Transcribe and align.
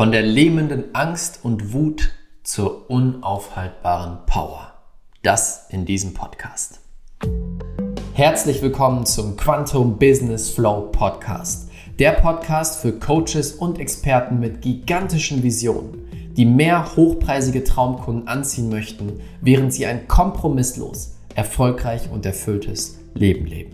Von 0.00 0.12
der 0.12 0.22
lähmenden 0.22 0.94
Angst 0.94 1.40
und 1.42 1.74
Wut 1.74 2.12
zur 2.42 2.88
unaufhaltbaren 2.88 4.24
Power. 4.24 4.72
Das 5.22 5.66
in 5.68 5.84
diesem 5.84 6.14
Podcast. 6.14 6.80
Herzlich 8.14 8.62
willkommen 8.62 9.04
zum 9.04 9.36
Quantum 9.36 9.98
Business 9.98 10.48
Flow 10.48 10.88
Podcast. 10.90 11.68
Der 11.98 12.12
Podcast 12.12 12.80
für 12.80 12.98
Coaches 12.98 13.52
und 13.52 13.78
Experten 13.78 14.40
mit 14.40 14.62
gigantischen 14.62 15.42
Visionen, 15.42 15.98
die 16.34 16.46
mehr 16.46 16.96
hochpreisige 16.96 17.62
Traumkunden 17.62 18.26
anziehen 18.26 18.70
möchten, 18.70 19.20
während 19.42 19.74
sie 19.74 19.84
ein 19.84 20.08
kompromisslos, 20.08 21.18
erfolgreich 21.34 22.10
und 22.10 22.24
erfülltes 22.24 23.00
Leben 23.12 23.44
leben. 23.44 23.72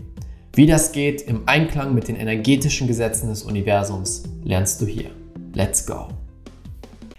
Wie 0.51 0.65
das 0.65 0.91
geht 0.91 1.21
im 1.21 1.43
Einklang 1.45 1.95
mit 1.95 2.09
den 2.09 2.17
energetischen 2.17 2.85
Gesetzen 2.85 3.29
des 3.29 3.43
Universums, 3.43 4.23
lernst 4.43 4.81
du 4.81 4.85
hier. 4.85 5.11
Let's 5.57 5.87
go! 5.87 6.09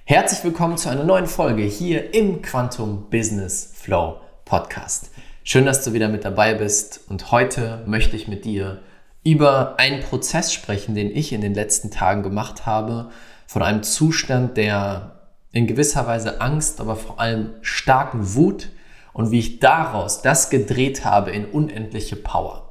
Herzlich 0.05 0.45
willkommen 0.45 0.77
zu 0.77 0.89
einer 0.89 1.03
neuen 1.03 1.27
Folge 1.27 1.65
hier 1.65 2.15
im 2.15 2.41
Quantum 2.41 3.11
Business 3.11 3.73
Flow 3.75 4.21
Podcast. 4.45 5.11
Schön, 5.43 5.67
dass 5.67 5.83
du 5.83 5.93
wieder 5.93 6.09
mit 6.09 6.25
dabei 6.25 6.55
bist 6.55 7.01
und 7.09 7.33
heute 7.33 7.83
möchte 7.89 8.15
ich 8.15 8.29
mit 8.29 8.45
dir 8.45 8.81
über 9.25 9.81
einen 9.81 10.05
Prozess 10.05 10.53
sprechen, 10.53 10.95
den 10.95 11.11
ich 11.11 11.33
in 11.33 11.41
den 11.41 11.53
letzten 11.53 11.91
Tagen 11.91 12.23
gemacht 12.23 12.65
habe, 12.65 13.11
von 13.49 13.65
einem 13.65 13.83
Zustand 13.83 14.57
der 14.57 15.17
in 15.51 15.67
gewisser 15.67 16.07
Weise 16.07 16.41
Angst, 16.41 16.81
aber 16.81 16.95
vor 16.95 17.19
allem 17.19 17.55
starken 17.63 18.37
Wut 18.37 18.69
und 19.13 19.33
wie 19.33 19.41
ich 19.41 19.59
daraus 19.59 20.23
das 20.23 20.49
gedreht 20.49 21.05
habe 21.05 21.33
in 21.33 21.45
unendliche 21.45 22.15
Power. 22.15 22.68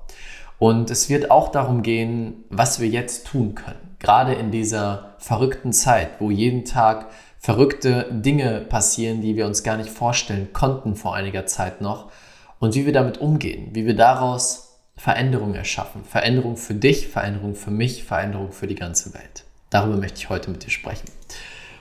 Und 0.59 0.89
es 0.89 1.09
wird 1.09 1.29
auch 1.29 1.49
darum 1.49 1.83
gehen, 1.83 2.45
was 2.49 2.79
wir 2.79 2.87
jetzt 2.87 3.27
tun 3.27 3.55
können. 3.55 3.95
Gerade 3.99 4.33
in 4.33 4.51
dieser 4.51 5.15
verrückten 5.19 5.73
Zeit, 5.73 6.19
wo 6.19 6.31
jeden 6.31 6.65
Tag 6.65 7.07
verrückte 7.39 8.07
Dinge 8.11 8.61
passieren, 8.61 9.21
die 9.21 9.35
wir 9.35 9.45
uns 9.45 9.63
gar 9.63 9.77
nicht 9.77 9.89
vorstellen 9.89 10.49
konnten 10.53 10.95
vor 10.95 11.15
einiger 11.15 11.45
Zeit 11.45 11.81
noch. 11.81 12.11
Und 12.59 12.73
wie 12.75 12.85
wir 12.85 12.93
damit 12.93 13.19
umgehen, 13.19 13.69
wie 13.73 13.85
wir 13.85 13.95
daraus 13.95 14.67
Veränderungen 14.97 15.53
erschaffen. 15.53 16.03
Veränderung 16.03 16.57
für 16.57 16.73
dich, 16.73 17.07
Veränderung 17.07 17.53
für 17.53 17.71
mich, 17.71 18.03
Veränderung 18.03 18.51
für 18.51 18.65
die 18.65 18.75
ganze 18.75 19.13
Welt. 19.13 19.45
Darüber 19.69 19.95
möchte 19.95 20.17
ich 20.17 20.29
heute 20.29 20.49
mit 20.49 20.65
dir 20.65 20.71
sprechen. 20.71 21.07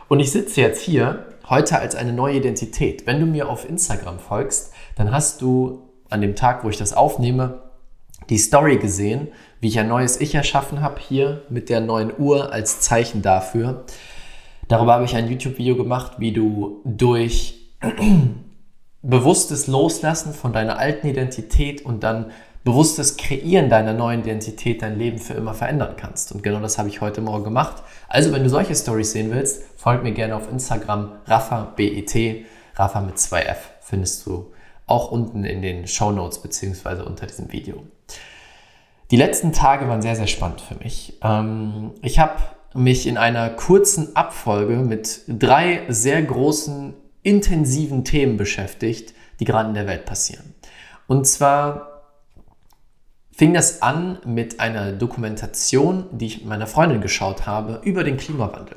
Und 0.09 0.21
ich 0.21 0.31
sitze 0.31 0.61
jetzt 0.61 0.83
hier 0.83 1.25
heute 1.49 1.79
als 1.79 1.95
eine 1.95 2.13
neue 2.13 2.37
Identität. 2.37 3.07
Wenn 3.07 3.19
du 3.19 3.27
mir 3.27 3.49
auf 3.49 3.69
Instagram 3.69 4.19
folgst, 4.19 4.73
dann 4.97 5.13
hast 5.13 5.41
du 5.41 5.89
an 6.11 6.21
dem 6.21 6.37
Tag, 6.37 6.63
wo 6.63 6.69
ich 6.69 6.77
das 6.77 6.93
aufnehme, 6.93 7.63
die 8.29 8.39
Story 8.39 8.79
gesehen, 8.79 9.29
wie 9.61 9.69
ich 9.69 9.79
ein 9.79 9.89
neues 9.89 10.21
Ich 10.21 10.35
erschaffen 10.35 10.81
habe, 10.81 11.01
hier 11.01 11.43
mit 11.49 11.69
der 11.69 11.81
neuen 11.81 12.13
Uhr 12.19 12.53
als 12.53 12.81
Zeichen 12.81 13.23
dafür. 13.23 13.85
Darüber 14.69 14.95
habe 14.95 15.05
ich 15.05 15.15
ein 15.15 15.29
YouTube-Video 15.29 15.77
gemacht, 15.77 16.15
wie 16.19 16.33
du 16.33 16.81
durch 16.85 17.55
bewusstes 19.03 19.67
Loslassen 19.67 20.35
von 20.35 20.53
deiner 20.53 20.79
alten 20.79 21.07
Identität 21.07 21.85
und 21.85 22.03
dann 22.03 22.33
bewusstes 22.65 23.17
Kreieren 23.17 23.71
deiner 23.71 23.93
neuen 23.93 24.23
Identität 24.23 24.83
dein 24.83 24.99
Leben 24.99 25.19
für 25.19 25.35
immer 25.35 25.55
verändern 25.55 25.95
kannst. 25.97 26.33
Und 26.33 26.43
genau 26.43 26.59
das 26.59 26.79
habe 26.79 26.89
ich 26.89 27.01
heute 27.01 27.21
Morgen 27.21 27.45
gemacht. 27.45 27.85
Also, 28.09 28.33
wenn 28.33 28.43
du 28.43 28.49
solche 28.51 28.75
Stories 28.75 29.13
sehen 29.13 29.31
willst, 29.31 29.63
folg 29.77 30.03
mir 30.03 30.13
gerne 30.13 30.35
auf 30.35 30.51
Instagram 30.51 31.13
RaffaBET, 31.27 32.45
Rafa 32.75 33.01
mit 33.01 33.17
2F, 33.17 33.57
findest 33.81 34.27
du 34.27 34.53
auch 34.87 35.13
unten 35.13 35.45
in 35.45 35.63
den 35.63 35.87
Show 35.87 36.11
Notes 36.11 36.43
beziehungsweise 36.43 37.05
unter 37.05 37.27
diesem 37.27 37.53
Video. 37.53 37.85
Die 39.11 39.17
letzten 39.17 39.53
Tage 39.53 39.89
waren 39.89 40.03
sehr, 40.03 40.17
sehr 40.17 40.27
spannend 40.27 40.61
für 40.61 40.75
mich. 40.83 41.19
Ähm, 41.23 41.93
ich 42.03 42.19
habe 42.19 42.43
mich 42.75 43.07
in 43.07 43.17
einer 43.17 43.51
kurzen 43.51 44.17
Abfolge 44.17 44.77
mit 44.77 45.21
drei 45.29 45.83
sehr 45.89 46.23
großen, 46.23 46.95
intensiven 47.23 48.05
Themen 48.05 48.37
beschäftigt, 48.37 49.15
die 49.41 49.45
gerade 49.45 49.69
in 49.69 49.75
der 49.75 49.87
Welt 49.87 50.07
passieren. 50.07 50.55
Und 51.07 51.27
zwar 51.27 52.03
fing 53.33 53.55
das 53.55 53.83
an 53.83 54.19
mit 54.25 54.61
einer 54.61 54.93
Dokumentation, 54.93 56.07
die 56.11 56.27
ich 56.27 56.39
mit 56.39 56.49
meiner 56.49 56.67
Freundin 56.67 57.01
geschaut 57.01 57.47
habe, 57.47 57.81
über 57.85 58.03
den 58.03 58.17
Klimawandel. 58.17 58.77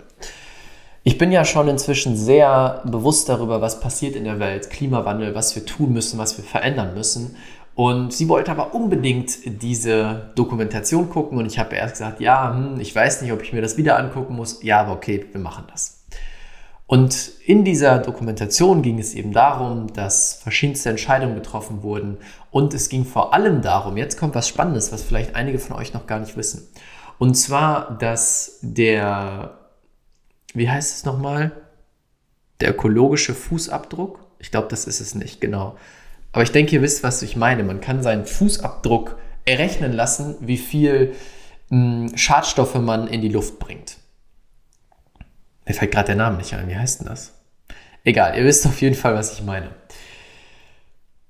Ich 1.04 1.18
bin 1.18 1.32
ja 1.32 1.46
schon 1.46 1.70
inzwischen 1.70 2.16
sehr 2.18 2.84
bewusst 2.86 3.30
darüber, 3.30 3.62
was 3.62 3.80
passiert 3.80 4.16
in 4.16 4.26
der 4.26 4.40
Welt, 4.40 4.70
Klimawandel, 4.70 5.34
was 5.34 5.56
wir 5.56 5.66
tun 5.66 5.94
müssen, 5.94 6.20
was 6.20 6.38
wir 6.38 6.44
verändern 6.44 6.94
müssen. 6.94 7.38
Und 7.80 8.12
sie 8.12 8.28
wollte 8.28 8.52
aber 8.52 8.76
unbedingt 8.76 9.62
diese 9.64 10.32
Dokumentation 10.36 11.10
gucken 11.10 11.38
und 11.38 11.46
ich 11.46 11.58
habe 11.60 11.78
erst 11.78 11.94
gesagt, 11.94 12.20
ja, 12.20 12.54
hm, 12.54 12.78
ich 12.82 12.94
weiß 12.94 13.22
nicht, 13.22 13.32
ob 13.32 13.42
ich 13.42 13.54
mir 13.54 13.62
das 13.62 13.78
wieder 13.78 13.98
angucken 13.98 14.36
muss. 14.36 14.62
Ja, 14.64 14.82
aber 14.82 14.92
okay, 14.92 15.26
wir 15.32 15.40
machen 15.40 15.64
das. 15.72 16.04
Und 16.88 17.32
in 17.46 17.64
dieser 17.64 18.00
Dokumentation 18.00 18.82
ging 18.82 19.00
es 19.00 19.14
eben 19.14 19.32
darum, 19.32 19.94
dass 19.94 20.34
verschiedenste 20.34 20.90
Entscheidungen 20.90 21.36
getroffen 21.36 21.82
wurden 21.82 22.18
und 22.52 22.74
es 22.74 22.90
ging 22.90 23.06
vor 23.06 23.34
allem 23.34 23.62
darum, 23.62 23.96
jetzt 23.96 24.20
kommt 24.20 24.36
was 24.36 24.50
Spannendes, 24.50 24.92
was 24.92 25.02
vielleicht 25.02 25.38
einige 25.38 25.58
von 25.58 25.78
euch 25.78 25.94
noch 25.94 26.06
gar 26.06 26.20
nicht 26.20 26.36
wissen. 26.36 26.68
Und 27.18 27.36
zwar, 27.36 27.98
dass 27.98 28.60
der, 28.62 29.58
wie 30.54 30.70
heißt 30.70 30.98
es 30.98 31.06
nochmal? 31.06 31.54
Der 32.60 32.72
ökologische 32.72 33.34
Fußabdruck, 33.34 34.20
ich 34.38 34.52
glaube, 34.52 34.68
das 34.68 34.84
ist 34.84 35.00
es 35.00 35.16
nicht, 35.16 35.40
genau 35.40 35.78
aber 36.32 36.44
ich 36.44 36.52
denke, 36.52 36.76
ihr 36.76 36.82
wisst, 36.82 37.04
was 37.04 37.22
ich 37.22 37.36
meine. 37.36 37.64
Man 37.64 37.82
kann 37.82 38.04
seinen 38.04 38.26
Fußabdruck 38.26 39.18
errechnen 39.46 39.94
lassen, 39.94 40.36
wie 40.42 40.58
viel 40.58 41.16
hm, 41.70 42.16
Schadstoffe 42.16 42.76
man 42.76 43.08
in 43.08 43.22
die 43.22 43.30
Luft 43.30 43.60
bringt. 43.60 43.98
Mir 45.66 45.74
fällt 45.74 45.92
gerade 45.92 46.08
der 46.08 46.16
Name 46.16 46.38
nicht 46.38 46.54
ein. 46.54 46.68
Wie 46.68 46.76
heißt 46.76 47.02
denn 47.02 47.08
das? 47.08 47.34
Egal, 48.04 48.38
ihr 48.38 48.46
wisst 48.46 48.66
auf 48.66 48.82
jeden 48.82 48.96
Fall, 48.96 49.16
was 49.16 49.34
ich 49.34 49.44
meine. 49.44 49.70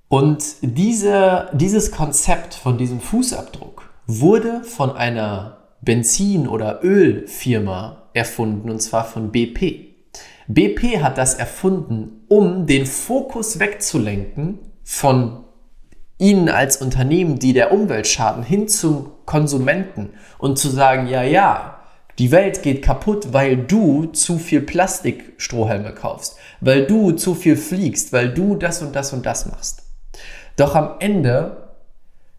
Und 0.07 0.43
diese, 0.61 1.49
dieses 1.53 1.91
Konzept 1.91 2.53
von 2.53 2.77
diesem 2.77 2.99
Fußabdruck 2.99 3.89
wurde 4.07 4.63
von 4.63 4.95
einer 4.95 5.57
Benzin- 5.81 6.47
oder 6.47 6.83
Ölfirma 6.83 8.09
erfunden, 8.13 8.69
und 8.69 8.81
zwar 8.81 9.05
von 9.05 9.31
BP. 9.31 9.89
BP 10.47 11.01
hat 11.01 11.17
das 11.17 11.35
erfunden, 11.35 12.23
um 12.27 12.65
den 12.65 12.85
Fokus 12.87 13.59
wegzulenken 13.59 14.59
von 14.91 15.43
Ihnen 16.17 16.49
als 16.49 16.77
Unternehmen, 16.77 17.37
die 17.37 17.53
der 17.53 17.71
Umwelt 17.71 18.07
schaden, 18.07 18.41
hin 18.41 18.67
zum 18.67 19.11
Konsumenten 19.25 20.09
und 20.39 20.57
zu 20.57 20.67
sagen, 20.67 21.05
ja, 21.05 21.21
ja, 21.21 21.81
die 22.17 22.31
Welt 22.31 22.63
geht 22.63 22.81
kaputt, 22.81 23.31
weil 23.31 23.55
du 23.55 24.07
zu 24.07 24.39
viel 24.39 24.61
Plastikstrohhalme 24.61 25.93
kaufst, 25.93 26.37
weil 26.59 26.87
du 26.87 27.11
zu 27.11 27.35
viel 27.35 27.55
fliegst, 27.55 28.11
weil 28.13 28.33
du 28.33 28.55
das 28.55 28.81
und 28.81 28.95
das 28.95 29.13
und 29.13 29.27
das 29.27 29.45
machst. 29.45 29.83
Doch 30.57 30.73
am 30.73 30.95
Ende, 30.99 31.69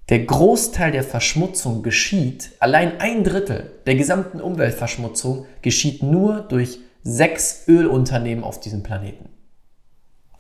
der 0.09 0.25
Großteil 0.25 0.91
der 0.91 1.05
Verschmutzung 1.05 1.85
geschieht, 1.85 2.51
allein 2.59 3.01
ein 3.01 3.23
Drittel 3.23 3.71
der 3.87 3.95
gesamten 3.95 4.41
Umweltverschmutzung 4.41 5.47
geschieht 5.63 6.03
nur 6.03 6.41
durch 6.41 6.81
sechs 7.05 7.69
Ölunternehmen 7.69 8.43
auf 8.43 8.59
diesem 8.59 8.83
Planeten. 8.83 9.29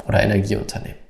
Oder 0.09 0.25
Energieunternehmen. 0.25 1.10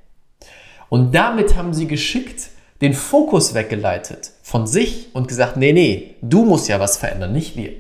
Und 0.91 1.15
damit 1.15 1.57
haben 1.57 1.73
sie 1.73 1.87
geschickt 1.87 2.51
den 2.83 2.95
Fokus 2.95 3.55
weggeleitet 3.55 4.33
von 4.43 4.67
sich 4.67 5.09
und 5.15 5.29
gesagt, 5.29 5.57
nee, 5.57 5.73
nee, 5.73 6.17
du 6.21 6.45
musst 6.45 6.69
ja 6.69 6.81
was 6.81 6.99
verändern, 6.99 7.33
nicht 7.33 7.57
wir. 7.57 7.73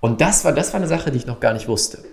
Und 0.00 0.20
das 0.20 0.44
war, 0.44 0.52
das 0.52 0.72
war 0.72 0.80
eine 0.80 0.88
Sache, 0.88 1.10
die 1.10 1.18
ich 1.18 1.26
noch 1.26 1.40
gar 1.40 1.52
nicht 1.52 1.68
wusste. 1.68 2.04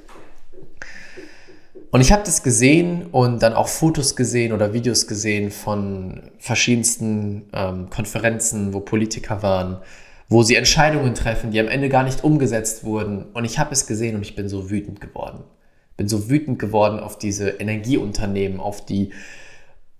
Und 1.91 2.01
ich 2.01 2.11
habe 2.11 2.23
das 2.23 2.43
gesehen 2.43 3.07
und 3.07 3.41
dann 3.41 3.53
auch 3.53 3.67
Fotos 3.67 4.15
gesehen 4.15 4.51
oder 4.51 4.73
Videos 4.73 5.07
gesehen 5.07 5.49
von 5.49 6.29
verschiedensten 6.37 7.49
ähm, 7.53 7.89
Konferenzen, 7.89 8.73
wo 8.73 8.81
Politiker 8.81 9.41
waren, 9.41 9.77
wo 10.27 10.43
sie 10.43 10.55
Entscheidungen 10.55 11.15
treffen, 11.15 11.51
die 11.51 11.59
am 11.59 11.67
Ende 11.67 11.89
gar 11.89 12.03
nicht 12.03 12.23
umgesetzt 12.23 12.83
wurden. 12.83 13.25
Und 13.33 13.45
ich 13.45 13.57
habe 13.57 13.71
es 13.71 13.87
gesehen 13.87 14.15
und 14.15 14.23
ich 14.23 14.35
bin 14.35 14.49
so 14.49 14.69
wütend 14.69 15.01
geworden. 15.01 15.45
Bin 15.95 16.09
so 16.09 16.29
wütend 16.29 16.59
geworden 16.59 16.99
auf 16.99 17.17
diese 17.17 17.49
Energieunternehmen, 17.49 18.59
auf 18.59 18.85
die 18.85 19.13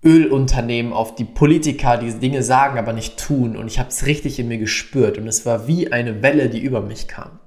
Ölunternehmen, 0.04 0.92
auf 0.92 1.14
die 1.14 1.24
Politiker, 1.24 1.96
die 1.96 2.12
Dinge 2.12 2.42
sagen, 2.42 2.78
aber 2.78 2.92
nicht 2.92 3.18
tun. 3.18 3.56
Und 3.56 3.66
ich 3.66 3.78
habe 3.78 3.88
es 3.88 4.06
richtig 4.06 4.38
in 4.38 4.48
mir 4.48 4.58
gespürt. 4.58 5.18
Und 5.18 5.26
es 5.26 5.46
war 5.46 5.66
wie 5.66 5.92
eine 5.92 6.22
Welle, 6.22 6.48
die 6.48 6.60
über 6.60 6.80
mich 6.80 7.08
kam. 7.08 7.40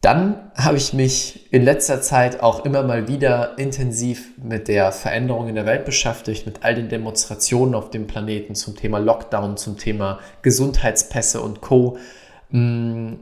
Dann 0.00 0.52
habe 0.54 0.76
ich 0.76 0.92
mich 0.92 1.52
in 1.52 1.64
letzter 1.64 2.00
Zeit 2.00 2.40
auch 2.40 2.64
immer 2.64 2.84
mal 2.84 3.08
wieder 3.08 3.58
intensiv 3.58 4.30
mit 4.40 4.68
der 4.68 4.92
Veränderung 4.92 5.48
in 5.48 5.56
der 5.56 5.66
Welt 5.66 5.84
beschäftigt, 5.84 6.46
mit 6.46 6.62
all 6.62 6.76
den 6.76 6.88
Demonstrationen 6.88 7.74
auf 7.74 7.90
dem 7.90 8.06
Planeten 8.06 8.54
zum 8.54 8.76
Thema 8.76 8.98
Lockdown, 8.98 9.56
zum 9.56 9.76
Thema 9.76 10.20
Gesundheitspässe 10.42 11.40
und 11.40 11.60
Co., 11.60 11.98
mm, 12.50 13.14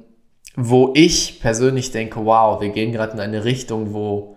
wo 0.56 0.93
ich 0.94 1.40
persönlich 1.40 1.93
denke, 1.93 2.25
wow, 2.25 2.60
wir 2.60 2.70
gehen 2.70 2.93
gerade 2.93 3.12
in 3.12 3.20
eine 3.20 3.44
Richtung, 3.44 3.93
wo 3.93 4.37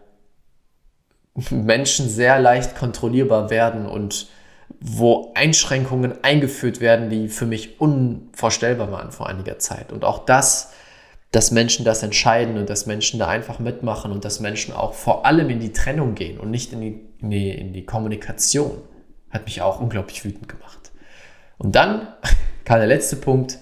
Menschen 1.50 2.10
sehr 2.10 2.40
leicht 2.40 2.76
kontrollierbar 2.76 3.50
werden 3.50 3.86
und 3.86 4.28
wo 4.80 5.32
Einschränkungen 5.36 6.24
eingeführt 6.24 6.80
werden, 6.80 7.10
die 7.10 7.28
für 7.28 7.46
mich 7.46 7.82
unvorstellbar 7.82 8.92
waren 8.92 9.12
vor 9.12 9.28
einiger 9.28 9.60
Zeit. 9.60 9.92
Und 9.92 10.06
auch 10.06 10.26
das 10.26 10.72
dass 11.32 11.52
Menschen 11.52 11.86
das 11.86 12.02
entscheiden 12.02 12.58
und 12.58 12.70
dass 12.70 12.86
Menschen 12.86 13.20
da 13.20 13.28
einfach 13.28 13.60
mitmachen 13.60 14.12
und 14.12 14.26
dass 14.26 14.40
Menschen 14.40 14.74
auch 14.74 14.94
vor 14.94 15.26
allem 15.26 15.50
in 15.50 15.60
die 15.60 15.74
Trennung 15.74 16.16
gehen 16.16 16.40
und 16.40 16.50
nicht 16.50 16.74
in 16.74 16.82
die, 16.82 17.00
in 17.20 17.30
die, 17.30 17.50
in 17.52 17.74
die 17.74 17.86
Kommunikation, 17.86 18.82
hat 19.30 19.46
mich 19.46 19.62
auch 19.62 19.80
unglaublich 19.80 20.26
wütend 20.26 20.50
gemacht. 20.50 20.92
Und 21.60 21.76
dann 21.76 22.08
kam 22.66 22.80
der 22.80 22.88
letzte 22.88 23.16
Punkt, 23.16 23.60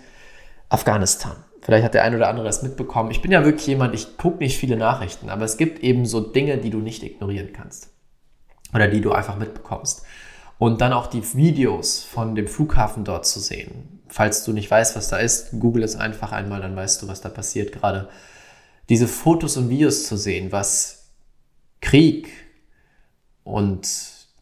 Afghanistan. 0.69 1.35
Vielleicht 1.67 1.83
hat 1.83 1.95
der 1.95 2.05
ein 2.05 2.15
oder 2.15 2.29
andere 2.29 2.45
das 2.45 2.63
mitbekommen. 2.63 3.11
Ich 3.11 3.21
bin 3.21 3.29
ja 3.29 3.43
wirklich 3.43 3.67
jemand, 3.67 3.93
ich 3.93 4.15
gucke 4.15 4.37
nicht 4.37 4.57
viele 4.57 4.77
Nachrichten, 4.77 5.29
aber 5.29 5.43
es 5.43 5.57
gibt 5.57 5.83
eben 5.83 6.05
so 6.05 6.21
Dinge, 6.21 6.59
die 6.59 6.69
du 6.69 6.77
nicht 6.77 7.03
ignorieren 7.03 7.51
kannst. 7.51 7.89
Oder 8.73 8.87
die 8.87 9.01
du 9.01 9.11
einfach 9.11 9.35
mitbekommst. 9.35 10.05
Und 10.59 10.79
dann 10.79 10.93
auch 10.93 11.07
die 11.07 11.21
Videos 11.35 12.05
von 12.05 12.35
dem 12.35 12.47
Flughafen 12.47 13.03
dort 13.03 13.25
zu 13.25 13.41
sehen. 13.41 14.01
Falls 14.07 14.45
du 14.45 14.53
nicht 14.53 14.71
weißt, 14.71 14.95
was 14.95 15.09
da 15.09 15.17
ist, 15.17 15.59
google 15.59 15.83
es 15.83 15.97
einfach 15.97 16.31
einmal, 16.31 16.61
dann 16.61 16.73
weißt 16.73 17.01
du, 17.01 17.09
was 17.09 17.19
da 17.19 17.27
passiert 17.27 17.73
gerade. 17.73 18.07
Diese 18.87 19.09
Fotos 19.09 19.57
und 19.57 19.69
Videos 19.69 20.07
zu 20.07 20.15
sehen, 20.15 20.53
was 20.53 21.09
Krieg 21.81 22.29
und 23.43 23.89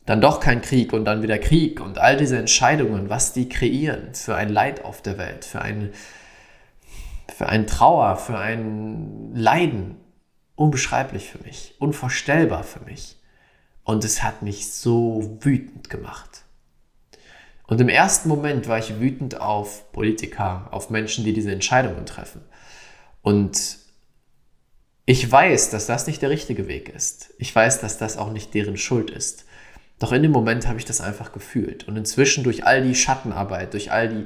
dann 0.05 0.21
doch 0.21 0.39
kein 0.39 0.61
Krieg 0.61 0.93
und 0.93 1.05
dann 1.05 1.23
wieder 1.23 1.39
Krieg 1.39 1.81
und 1.81 1.97
all 1.97 2.17
diese 2.17 2.37
Entscheidungen, 2.37 3.09
was 3.09 3.33
die 3.33 3.49
kreieren 3.49 4.13
für 4.13 4.35
ein 4.35 4.49
Leid 4.49 4.85
auf 4.85 5.01
der 5.01 5.17
Welt, 5.17 5.43
für 5.43 5.63
ein, 5.63 5.91
für 7.33 7.47
ein 7.47 7.67
Trauer, 7.67 8.17
für 8.17 8.37
ein 8.37 9.33
Leiden, 9.33 9.97
unbeschreiblich 10.55 11.29
für 11.29 11.43
mich, 11.43 11.75
unvorstellbar 11.79 12.63
für 12.63 12.79
mich. 12.81 13.17
Und 13.83 14.03
es 14.03 14.23
hat 14.23 14.41
mich 14.41 14.71
so 14.71 15.37
wütend 15.41 15.89
gemacht. 15.89 16.43
Und 17.67 17.81
im 17.81 17.89
ersten 17.89 18.29
Moment 18.29 18.67
war 18.67 18.77
ich 18.77 18.99
wütend 18.99 19.39
auf 19.39 19.91
Politiker, 19.91 20.67
auf 20.71 20.89
Menschen, 20.89 21.23
die 21.23 21.33
diese 21.33 21.51
Entscheidungen 21.51 22.05
treffen. 22.05 22.41
Und 23.21 23.77
ich 25.05 25.31
weiß, 25.31 25.69
dass 25.69 25.85
das 25.85 26.07
nicht 26.07 26.21
der 26.21 26.29
richtige 26.29 26.67
Weg 26.67 26.89
ist. 26.89 27.33
Ich 27.37 27.55
weiß, 27.55 27.79
dass 27.79 27.97
das 27.97 28.17
auch 28.17 28.31
nicht 28.31 28.53
deren 28.53 28.77
Schuld 28.77 29.09
ist. 29.09 29.45
Doch 29.99 30.11
in 30.11 30.23
dem 30.23 30.31
Moment 30.31 30.67
habe 30.67 30.79
ich 30.79 30.85
das 30.85 31.01
einfach 31.01 31.31
gefühlt. 31.31 31.87
Und 31.87 31.95
inzwischen 31.95 32.43
durch 32.43 32.65
all 32.65 32.83
die 32.83 32.95
Schattenarbeit, 32.95 33.73
durch 33.73 33.91
all 33.91 34.09
die 34.09 34.25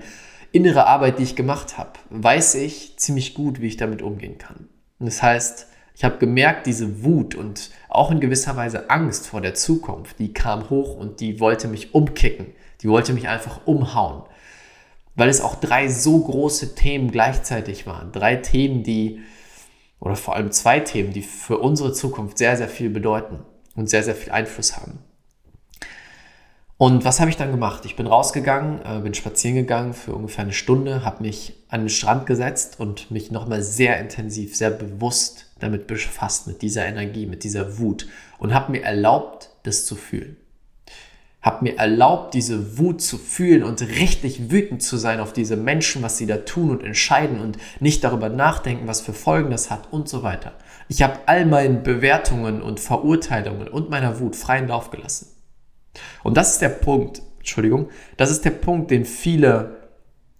innere 0.51 0.88
Arbeit, 0.88 1.19
die 1.19 1.24
ich 1.24 1.36
gemacht 1.36 1.78
habe, 1.78 1.94
weiß 2.10 2.56
ich 2.56 2.98
ziemlich 2.98 3.34
gut, 3.34 3.62
wie 3.62 3.68
ich 3.68 3.78
damit 3.78 4.01
umgehen 4.01 4.38
kann. 4.38 4.68
Und 5.00 5.06
das 5.06 5.22
heißt, 5.22 5.68
ich 5.96 6.04
habe 6.04 6.18
gemerkt, 6.18 6.66
diese 6.66 7.04
Wut 7.04 7.36
und 7.36 7.72
auch 7.90 8.10
in 8.10 8.19
gewisser 8.19 8.56
Weise 8.56 8.90
Angst 8.90 9.28
vor 9.28 9.42
der 9.42 9.54
Zukunft, 9.54 10.19
die 10.19 10.34
kam 10.34 10.69
hoch 10.69 10.96
und 10.96 11.19
die 11.19 11.40
wollte 11.40 11.68
mich 11.68 11.94
umkicken. 11.94 12.48
Die 12.81 12.88
wollte 12.88 13.12
mich 13.12 13.28
einfach 13.28 13.68
umhauen. 13.68 14.24
Weil 15.16 15.28
es 15.28 15.42
auch 15.42 15.56
drei 15.56 15.90
so 15.90 16.19
große 16.24 16.75
Themen 16.75 17.12
gleichzeitig 17.12 17.86
waren. 17.86 18.13
Drei 18.13 18.38
Themen, 18.38 18.84
die, 18.84 19.19
oder 20.00 20.16
vor 20.16 20.36
allem 20.36 20.52
zwei 20.52 20.80
Themen, 20.80 21.12
die 21.12 21.22
für 21.22 21.57
unsere 21.57 21.92
Zukunft 21.92 22.38
sehr, 22.38 22.56
sehr 22.56 22.69
viel 22.69 22.90
bedeuten 22.90 23.40
und 23.75 23.90
sehr, 23.90 24.04
sehr 24.04 24.16
viel 24.16 24.31
Einfluss 24.31 24.78
haben. 24.78 25.00
Und 26.81 27.04
was 27.04 27.20
habe 27.20 27.30
ich 27.30 27.36
dann 27.36 27.52
gemacht? 27.52 27.84
Ich 27.84 27.98
bin 27.98 28.08
rausgegangen, 28.08 28.80
äh, 28.86 29.02
bin 29.02 29.14
spazieren 29.14 29.58
gegangen 29.58 29.94
für 29.94 30.14
ungefähr 30.14 30.46
eine 30.46 30.54
Stunde, 30.54 31.04
habe 31.04 31.24
mich 31.24 31.58
an 31.68 31.81
den 31.81 31.90
Strand 31.90 32.26
gesetzt 32.26 32.80
und 32.80 33.12
mich 33.12 33.31
nochmal 33.31 33.62
sehr 33.62 34.00
intensiv, 34.00 34.56
sehr 34.56 34.70
bewusst 34.70 35.48
damit 35.60 35.88
befasst, 35.88 36.48
mit 36.48 36.62
dieser 36.62 36.86
Energie, 36.86 37.26
mit 37.26 37.44
dieser 37.44 37.80
Wut 37.80 38.08
und 38.38 38.54
habe 38.54 38.72
mir 38.72 38.84
erlaubt, 38.84 39.50
das 39.64 39.86
zu 39.86 39.98
fühlen. 39.98 40.38
Habe 41.42 41.66
mir 41.66 41.78
erlaubt, 41.78 42.34
diese 42.34 42.78
Wut 42.78 43.02
zu 43.02 43.18
fühlen 43.18 43.64
und 43.64 43.81
richtig 43.81 44.50
wütend 44.50 44.81
zu 44.81 44.96
sein 44.96 45.20
auf 45.20 45.34
diese 45.34 45.58
Menschen, 45.58 46.02
was 46.02 46.18
sie 46.18 46.28
da 46.28 46.38
tun 46.38 46.70
und 46.70 46.81
entscheiden 46.81 47.42
und 47.42 47.58
nicht 47.81 48.06
darüber 48.06 48.30
nachdenken, 48.30 48.88
was 48.88 49.02
für 49.02 49.12
Folgen 49.12 49.52
das 49.52 49.70
hat 49.70 49.92
und 49.92 50.08
so 50.08 50.24
weiter. 50.24 50.54
Ich 50.88 51.02
habe 51.02 51.20
all 51.26 51.46
meinen 51.46 51.84
Bewertungen 51.84 52.62
und 52.62 52.80
Verurteilungen 52.80 53.68
und 53.68 53.90
meiner 53.90 54.22
Wut 54.22 54.38
freien 54.38 54.70
Lauf 54.70 54.92
gelassen. 54.92 55.28
Und 56.24 56.38
das 56.38 56.54
ist 56.54 56.62
der 56.62 56.70
Punkt, 56.70 57.22
Entschuldigung, 57.40 57.90
das 58.18 58.32
ist 58.32 58.46
der 58.46 58.52
Punkt, 58.52 58.92
den 58.92 59.06
viele 59.06 59.78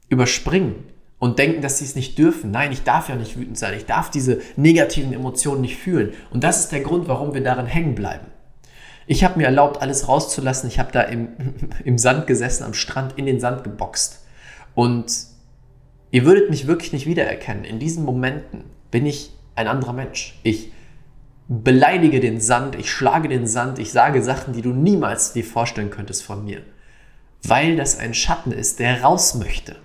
überspringen 0.10 0.86
und 1.20 1.38
denken, 1.38 1.62
dass 1.62 1.80
sie 1.80 1.86
es 1.86 1.96
nicht 1.96 2.18
dürfen. 2.18 2.52
Nein, 2.52 2.72
ich 2.72 2.84
darf 2.84 3.10
ja 3.10 3.16
nicht 3.16 3.38
wütend 3.38 3.58
sein. 3.58 3.76
Ich 3.76 3.86
darf 3.86 4.10
diese 4.10 4.42
negativen 4.56 5.14
Emotionen 5.14 5.62
nicht 5.62 5.78
fühlen. 5.78 6.14
Und 6.32 6.44
das 6.44 6.60
ist 6.60 6.72
der 6.72 6.80
Grund, 6.80 7.08
warum 7.08 7.34
wir 7.34 7.44
darin 7.44 7.66
hängen 7.66 7.94
bleiben. 7.94 8.28
Ich 9.06 9.24
habe 9.24 9.38
mir 9.38 9.46
erlaubt, 9.46 9.82
alles 9.82 10.08
rauszulassen. 10.08 10.70
Ich 10.70 10.80
habe 10.80 10.92
da 10.92 11.02
im, 11.02 11.30
im 11.84 11.98
Sand 11.98 12.28
gesessen, 12.28 12.64
am 12.64 12.74
Strand, 12.74 13.18
in 13.18 13.26
den 13.26 13.40
Sand 13.40 13.64
geboxt. 13.64 14.26
Und 14.76 15.12
ihr 16.12 16.26
würdet 16.26 16.50
mich 16.50 16.68
wirklich 16.68 16.94
nicht 16.94 17.06
wiedererkennen. 17.06 17.66
In 17.66 17.80
diesen 17.80 18.06
Momenten 18.06 18.64
bin 18.92 19.06
ich 19.06 19.32
ein 19.56 19.68
anderer 19.68 19.94
Mensch. 19.94 20.40
Ich 20.44 20.72
beleidige 21.50 22.20
den 22.20 22.40
Sand, 22.40 22.76
ich 22.76 22.92
schlage 22.92 23.28
den 23.28 23.48
Sand, 23.48 23.80
ich 23.80 23.92
sage 23.92 24.22
Sachen, 24.22 24.54
die 24.54 24.62
du 24.62 24.70
niemals 24.70 25.34
dir 25.34 25.44
vorstellen 25.44 25.90
könntest 25.90 26.24
von 26.24 26.46
mir. 26.46 26.62
Weil 27.42 27.76
das 27.76 27.98
ein 27.98 28.14
Schatten 28.14 28.52
ist, 28.52 28.80
der 28.80 29.02
raus 29.02 29.34
möchte. 29.34 29.76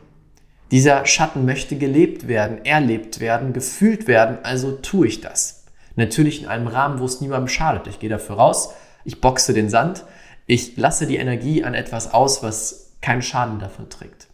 Dieser 0.71 1.07
Schatten 1.07 1.47
möchte 1.47 1.77
gelebt 1.77 2.29
werden, 2.29 2.65
erlebt 2.67 3.19
werden, 3.19 3.55
gefühlt 3.55 4.07
werden, 4.07 4.39
also 4.43 4.73
tue 4.73 5.07
ich 5.07 5.23
das. 5.23 5.65
Natürlich 5.97 6.43
in 6.43 6.49
einem 6.49 6.67
Rahmen, 6.67 6.99
wo 6.99 7.07
es 7.07 7.23
niemandem 7.23 7.49
schadet. 7.49 7.87
Ich 7.87 7.99
gehe 7.99 8.11
dafür 8.11 8.37
raus, 8.37 8.75
ich 9.05 9.23
boxe 9.23 9.55
den 9.55 9.71
Sand, 9.71 10.05
ich 10.47 10.77
lasse 10.77 11.07
die 11.07 11.17
Energie 11.17 11.65
an 11.65 11.73
etwas 11.73 12.13
aus, 12.13 12.43
was 12.43 12.93
keinen 13.01 13.23
Schaden 13.23 13.59
davon 13.59 13.89
trägt. 13.89 14.27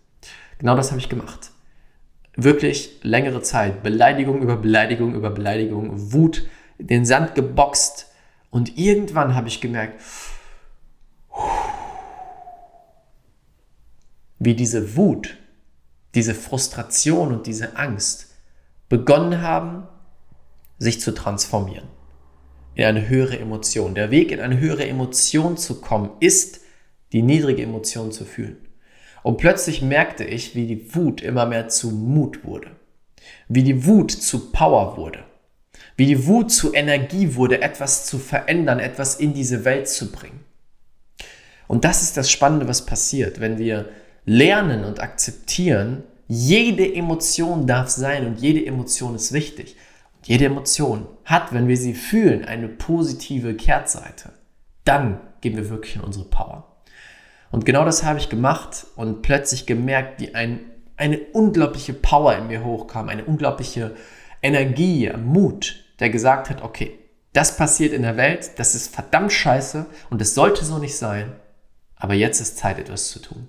Genau 0.59 0.75
das 0.75 0.91
habe 0.91 1.01
ich 1.01 1.09
gemacht. 1.09 1.51
Wirklich 2.35 2.99
längere 3.03 3.43
Zeit. 3.43 3.85
Beleidigung 3.85 4.43
über 4.43 4.57
Beleidigung 4.57 5.15
über 5.15 5.31
Beleidigung, 5.31 6.13
Wut, 6.13 6.49
den 6.81 7.05
Sand 7.05 7.35
geboxt. 7.35 8.07
Und 8.51 8.79
irgendwann 8.79 9.35
habe 9.35 9.49
ich 9.49 9.61
gemerkt, 9.61 10.01
wie 14.39 14.55
diese 14.55 14.97
Wut 14.97 15.37
diese 16.15 16.35
Frustration 16.35 17.33
und 17.33 17.47
diese 17.47 17.77
Angst 17.77 18.35
begonnen 18.89 19.43
haben, 19.43 19.87
sich 20.79 21.01
zu 21.01 21.13
transformieren 21.13 21.87
in 22.75 22.85
eine 22.85 23.09
höhere 23.09 23.39
Emotion. 23.39 23.95
Der 23.95 24.11
Weg 24.11 24.33
in 24.33 24.41
eine 24.41 24.59
höhere 24.59 24.87
Emotion 24.87 25.57
zu 25.57 25.81
kommen, 25.81 26.11
ist 26.21 26.61
die 27.13 27.23
niedrige 27.23 27.63
Emotion 27.63 28.13
zu 28.13 28.25
fühlen. 28.25 28.57
Und 29.23 29.37
plötzlich 29.37 29.83
merkte 29.83 30.25
ich, 30.25 30.55
wie 30.55 30.67
die 30.67 30.95
Wut 30.95 31.21
immer 31.21 31.45
mehr 31.45 31.69
zu 31.69 31.91
Mut 31.91 32.45
wurde, 32.45 32.71
wie 33.49 33.63
die 33.63 33.85
Wut 33.85 34.11
zu 34.11 34.51
Power 34.51 34.97
wurde, 34.97 35.25
wie 36.01 36.07
die 36.07 36.27
Wut 36.27 36.51
zu 36.51 36.73
Energie 36.73 37.35
wurde, 37.35 37.61
etwas 37.61 38.07
zu 38.07 38.19
verändern, 38.19 38.79
etwas 38.79 39.17
in 39.17 39.35
diese 39.35 39.67
Welt 39.67 39.87
zu 39.87 40.11
bringen. 40.11 40.41
Und 41.69 41.85
das 41.85 42.01
ist 42.01 42.17
das 42.17 42.31
Spannende, 42.31 42.67
was 42.67 42.87
passiert, 42.87 43.39
wenn 43.39 43.59
wir 43.59 43.91
lernen 44.25 44.87
und 44.87 45.03
akzeptieren, 45.03 46.05
jede 46.27 46.91
Emotion 46.95 47.67
darf 47.67 47.91
sein 47.91 48.27
und 48.27 48.41
jede 48.41 48.65
Emotion 48.65 49.15
ist 49.15 49.35
wichtig. 49.35 49.77
Und 50.17 50.27
jede 50.27 50.47
Emotion 50.47 51.07
hat, 51.27 51.53
wenn 51.53 51.69
wir 51.69 51.77
sie 51.77 51.93
fühlen, 51.93 52.47
eine 52.47 52.69
positive 52.69 53.53
Kehrtseite. 53.53 54.31
Dann 54.87 55.21
gehen 55.43 55.59
wir 55.59 55.69
wirklich 55.69 55.97
in 55.97 56.01
unsere 56.01 56.25
Power. 56.25 56.79
Und 57.51 57.67
genau 57.67 57.85
das 57.85 58.05
habe 58.05 58.19
ich 58.19 58.31
gemacht 58.31 58.87
und 58.97 59.21
plötzlich 59.21 59.67
gemerkt, 59.67 60.19
wie 60.19 60.35
ein, 60.35 60.61
eine 60.97 61.19
unglaubliche 61.35 61.93
Power 61.93 62.35
in 62.39 62.47
mir 62.47 62.65
hochkam, 62.65 63.11
eine 63.11 63.27
unglaubliche 63.27 63.95
Energie, 64.41 65.13
Mut, 65.23 65.85
der 66.01 66.11
gesagt 66.11 66.51
hat, 66.51 66.63
okay, 66.63 66.99
das 67.33 67.57
passiert 67.57 67.93
in 67.93 68.03
der 68.03 68.17
Welt, 68.17 68.53
das 68.57 68.75
ist 68.75 68.93
verdammt 68.93 69.33
scheiße 69.33 69.87
und 70.11 70.21
es 70.21 70.35
sollte 70.35 70.65
so 70.65 70.79
nicht 70.79 70.97
sein, 70.97 71.33
aber 71.95 72.15
jetzt 72.15 72.41
ist 72.41 72.59
Zeit, 72.59 72.79
etwas 72.79 73.09
zu 73.09 73.21
tun. 73.21 73.49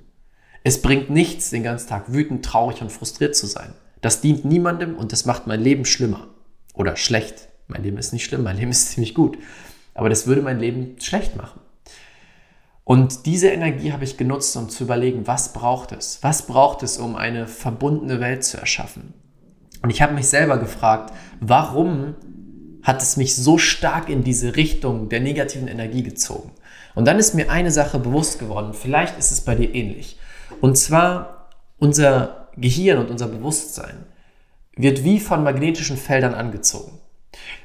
Es 0.64 0.82
bringt 0.82 1.10
nichts, 1.10 1.50
den 1.50 1.64
ganzen 1.64 1.90
Tag 1.90 2.14
wütend, 2.14 2.46
traurig 2.46 2.82
und 2.82 2.92
frustriert 2.92 3.36
zu 3.36 3.48
sein. 3.48 3.74
Das 4.02 4.22
dient 4.22 4.46
niemandem 4.46 4.96
und 4.96 5.12
das 5.12 5.26
macht 5.26 5.48
mein 5.48 5.62
Leben 5.62 5.86
schlimmer. 5.86 6.28
Oder 6.74 6.96
schlecht. 6.96 7.50
Mein 7.68 7.84
Leben 7.84 7.98
ist 7.98 8.14
nicht 8.14 8.26
schlimm, 8.26 8.44
mein 8.44 8.58
Leben 8.58 8.72
ist 8.72 8.90
ziemlich 8.92 9.16
gut. 9.16 9.38
Aber 9.94 10.10
das 10.10 10.28
würde 10.28 10.42
mein 10.42 10.60
Leben 10.60 10.96
schlecht 11.00 11.36
machen. 11.36 11.62
Und 12.84 13.26
diese 13.26 13.50
Energie 13.50 13.94
habe 13.94 14.04
ich 14.04 14.18
genutzt, 14.18 14.56
um 14.58 14.70
zu 14.70 14.84
überlegen, 14.84 15.28
was 15.28 15.54
braucht 15.54 15.92
es? 15.92 16.20
Was 16.22 16.46
braucht 16.46 16.84
es, 16.84 16.98
um 16.98 17.16
eine 17.16 17.48
verbundene 17.48 18.20
Welt 18.20 18.44
zu 18.44 18.58
erschaffen? 18.58 19.14
Und 19.82 19.90
ich 19.90 20.02
habe 20.02 20.14
mich 20.14 20.28
selber 20.28 20.58
gefragt, 20.58 21.14
warum 21.40 22.16
hat 22.84 23.02
es 23.02 23.18
mich 23.18 23.36
so 23.36 23.58
stark 23.58 24.10
in 24.10 24.24
diese 24.24 24.56
Richtung 24.56 25.10
der 25.10 25.20
negativen 25.20 25.68
Energie 25.68 26.04
gezogen? 26.04 26.52
Und 26.96 27.06
dann 27.06 27.20
ist 27.20 27.36
mir 27.36 27.50
eine 27.50 27.72
Sache 27.72 28.00
bewusst 28.00 28.40
geworden, 28.40 28.74
vielleicht 28.74 29.18
ist 29.18 29.32
es 29.32 29.42
bei 29.42 29.56
dir 29.56 29.74
ähnlich. 29.74 30.18
Und 30.60 30.78
zwar 30.78 31.50
unser 31.78 32.50
Gehirn 32.58 33.00
und 33.00 33.10
unser 33.10 33.28
Bewusstsein 33.28 34.06
wird 34.76 35.04
wie 35.04 35.20
von 35.20 35.44
magnetischen 35.44 35.98
Feldern 35.98 36.34
angezogen. 36.34 37.00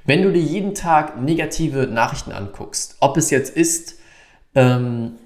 Wenn 0.05 0.23
du 0.23 0.33
dir 0.33 0.43
jeden 0.43 0.75
Tag 0.75 1.21
negative 1.21 1.87
Nachrichten 1.87 2.33
anguckst, 2.33 2.97
ob 3.01 3.17
es 3.17 3.31
jetzt 3.31 3.57
ist, 3.57 3.97
ähm, 4.55 5.17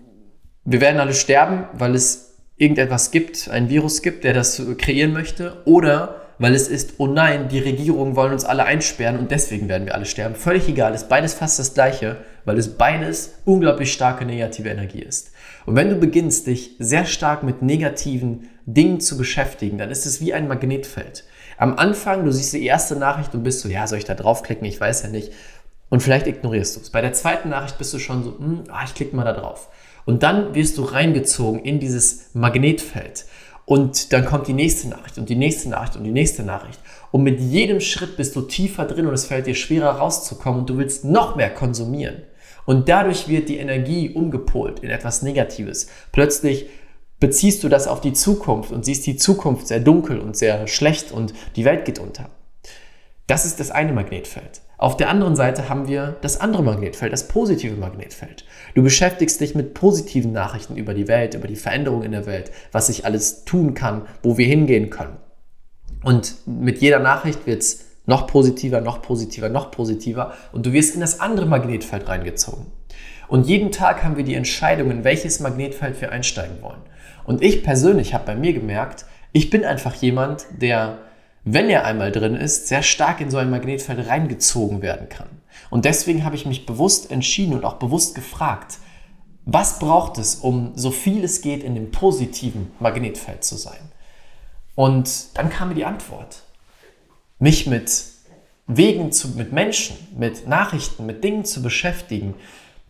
wir 0.65 0.81
werden 0.81 1.01
alle 1.01 1.15
sterben, 1.15 1.65
weil 1.75 1.95
es 1.95 2.39
irgendetwas 2.57 3.11
gibt, 3.11 3.49
ein 3.49 3.69
Virus 3.69 4.03
gibt, 4.03 4.25
der 4.25 4.35
das 4.35 4.63
kreieren 4.79 5.13
möchte, 5.13 5.63
oder 5.65 6.21
weil 6.41 6.55
es 6.55 6.69
ist, 6.69 6.95
oh 6.97 7.07
nein, 7.07 7.49
die 7.49 7.59
Regierungen 7.59 8.17
wollen 8.17 8.33
uns 8.33 8.47
alle 8.47 8.65
einsperren 8.65 9.19
und 9.19 9.31
deswegen 9.31 9.69
werden 9.69 9.85
wir 9.85 9.95
alle 9.95 10.07
sterben. 10.07 10.35
Völlig 10.35 10.67
egal, 10.69 10.95
ist 10.95 11.11
beides 11.11 11.35
fast 11.35 11.59
das 11.59 11.75
gleiche, 11.75 12.17
weil 12.47 12.59
es 12.59 12.79
beides 12.79 13.35
unglaublich 13.45 13.93
starke 13.93 14.25
negative 14.25 14.71
Energie 14.71 15.03
ist. 15.03 15.33
Und 15.67 15.77
wenn 15.77 15.91
du 15.91 15.97
beginnst, 15.97 16.47
dich 16.47 16.77
sehr 16.79 17.05
stark 17.05 17.43
mit 17.43 17.61
negativen 17.61 18.49
Dingen 18.65 19.01
zu 19.01 19.19
beschäftigen, 19.19 19.77
dann 19.77 19.91
ist 19.91 20.07
es 20.07 20.23
wie 20.23 20.33
ein 20.33 20.49
Magnetfeld. 20.49 21.25
Am 21.59 21.77
Anfang, 21.77 22.25
du 22.25 22.33
siehst 22.33 22.55
die 22.55 22.65
erste 22.65 22.97
Nachricht 22.97 23.35
und 23.35 23.43
bist 23.43 23.61
so, 23.61 23.69
ja, 23.69 23.87
soll 23.87 23.99
ich 23.99 24.07
da 24.07 24.15
draufklicken? 24.15 24.67
Ich 24.67 24.81
weiß 24.81 25.03
ja 25.03 25.11
nicht. 25.11 25.33
Und 25.91 26.03
vielleicht 26.03 26.27
ignorierst 26.27 26.77
du 26.77 26.81
es. 26.81 26.89
Bei 26.89 27.03
der 27.03 27.13
zweiten 27.13 27.51
Nachricht 27.51 27.77
bist 27.77 27.93
du 27.93 27.99
schon 27.99 28.25
so, 28.25 28.39
hm, 28.39 28.65
ah, 28.71 28.85
ich 28.87 28.95
klicke 28.95 29.15
mal 29.15 29.25
da 29.25 29.35
drauf. 29.35 29.69
Und 30.07 30.23
dann 30.23 30.55
wirst 30.55 30.79
du 30.79 30.85
reingezogen 30.85 31.61
in 31.61 31.81
dieses 31.81 32.31
Magnetfeld. 32.33 33.27
Und 33.71 34.13
dann 34.13 34.25
kommt 34.25 34.49
die 34.49 34.53
nächste 34.53 34.89
Nachricht 34.89 35.17
und 35.17 35.29
die 35.29 35.37
nächste 35.37 35.69
Nachricht 35.69 35.95
und 35.95 36.03
die 36.03 36.11
nächste 36.11 36.43
Nachricht. 36.43 36.81
Und 37.13 37.23
mit 37.23 37.39
jedem 37.39 37.79
Schritt 37.79 38.17
bist 38.17 38.35
du 38.35 38.41
tiefer 38.41 38.85
drin 38.85 39.07
und 39.07 39.15
es 39.15 39.27
fällt 39.27 39.47
dir 39.47 39.55
schwerer 39.55 39.91
rauszukommen 39.91 40.63
und 40.63 40.71
du 40.71 40.77
willst 40.77 41.05
noch 41.05 41.37
mehr 41.37 41.55
konsumieren. 41.55 42.23
Und 42.67 42.89
dadurch 42.89 43.29
wird 43.29 43.49
die 43.49 43.59
Energie 43.59 44.11
umgepolt 44.11 44.81
in 44.81 44.91
etwas 44.91 45.23
Negatives. 45.23 45.87
Plötzlich 46.11 46.67
beziehst 47.21 47.63
du 47.63 47.69
das 47.69 47.87
auf 47.87 48.01
die 48.01 48.13
Zukunft 48.13 48.73
und 48.73 48.85
siehst 48.85 49.07
die 49.07 49.15
Zukunft 49.15 49.69
sehr 49.69 49.79
dunkel 49.79 50.19
und 50.19 50.37
sehr 50.37 50.67
schlecht 50.67 51.13
und 51.13 51.33
die 51.55 51.65
Welt 51.65 51.85
geht 51.85 52.01
unter. 52.01 52.29
Das 53.31 53.45
ist 53.45 53.61
das 53.61 53.71
eine 53.71 53.93
Magnetfeld. 53.93 54.61
Auf 54.77 54.97
der 54.97 55.09
anderen 55.09 55.37
Seite 55.37 55.69
haben 55.69 55.87
wir 55.87 56.17
das 56.21 56.41
andere 56.41 56.65
Magnetfeld, 56.65 57.13
das 57.13 57.29
positive 57.29 57.77
Magnetfeld. 57.77 58.45
Du 58.75 58.83
beschäftigst 58.83 59.41
dich 59.41 59.55
mit 59.55 59.73
positiven 59.73 60.33
Nachrichten 60.33 60.75
über 60.77 60.95
die 60.95 61.07
Welt, 61.07 61.35
über 61.35 61.47
die 61.47 61.55
Veränderung 61.55 62.03
in 62.03 62.11
der 62.11 62.27
Welt, 62.27 62.51
was 62.73 62.89
sich 62.89 63.05
alles 63.05 63.45
tun 63.45 63.75
kann, 63.75 64.03
wo 64.25 64.37
wir 64.37 64.47
hingehen 64.47 64.91
können. 64.91 65.17
Und 66.03 66.39
mit 66.45 66.81
jeder 66.81 66.99
Nachricht 66.99 67.47
wird 67.47 67.63
es 67.63 67.85
noch 68.05 68.27
positiver, 68.27 68.81
noch 68.81 69.01
positiver, 69.01 69.49
noch 69.49 69.71
positiver 69.71 70.35
und 70.51 70.67
du 70.67 70.73
wirst 70.73 70.97
in 70.97 71.01
das 71.01 71.21
andere 71.21 71.47
Magnetfeld 71.47 72.09
reingezogen. 72.09 72.67
Und 73.29 73.47
jeden 73.47 73.71
Tag 73.71 74.03
haben 74.03 74.17
wir 74.17 74.25
die 74.25 74.35
Entscheidung, 74.35 74.91
in 74.91 75.05
welches 75.05 75.39
Magnetfeld 75.39 76.01
wir 76.01 76.11
einsteigen 76.11 76.63
wollen. 76.63 76.83
Und 77.23 77.45
ich 77.45 77.63
persönlich 77.63 78.13
habe 78.13 78.25
bei 78.27 78.35
mir 78.35 78.53
gemerkt, 78.53 79.05
ich 79.31 79.51
bin 79.51 79.65
einfach 79.65 79.95
jemand, 79.95 80.47
der 80.61 80.99
wenn 81.45 81.71
er 81.71 81.85
einmal 81.85 82.13
drin 82.13 82.35
ist, 82.35 82.69
sehr 82.69 82.83
stark 82.83 83.21
in 83.21 83.31
so 83.31 83.39
ein 83.39 83.51
Magnetfeld 83.51 84.07
reingezogen 84.07 84.83
werden 84.83 85.09
kann. 85.09 85.29
Und 85.71 85.85
deswegen 85.85 86.25
habe 86.25 86.37
ich 86.37 86.47
mich 86.47 86.67
bewusst 86.67 87.11
entschieden 87.11 87.55
und 87.55 87.65
auch 87.65 87.75
bewusst 87.75 88.15
gefragt, 88.15 88.79
was 89.47 89.79
braucht 89.79 90.19
es, 90.19 90.37
um 90.37 90.73
so 90.77 90.91
viel 90.91 91.25
es 91.25 91.41
geht 91.41 91.65
in 91.65 91.75
dem 91.75 91.91
positiven 91.91 92.71
Magnetfeld 92.79 93.43
zu 93.43 93.57
sein? 93.57 93.81
Und 94.75 95.37
dann 95.37 95.51
kam 95.51 95.69
mir 95.69 95.75
die 95.75 95.85
Antwort. 95.85 96.43
Mich 97.39 97.67
mit 97.67 98.05
Wegen 98.67 99.11
zu, 99.11 99.31
mit 99.31 99.53
Menschen, 99.53 99.97
mit 100.17 100.47
Nachrichten, 100.47 101.07
mit 101.07 101.25
Dingen 101.25 101.45
zu 101.45 101.63
beschäftigen, 101.63 102.35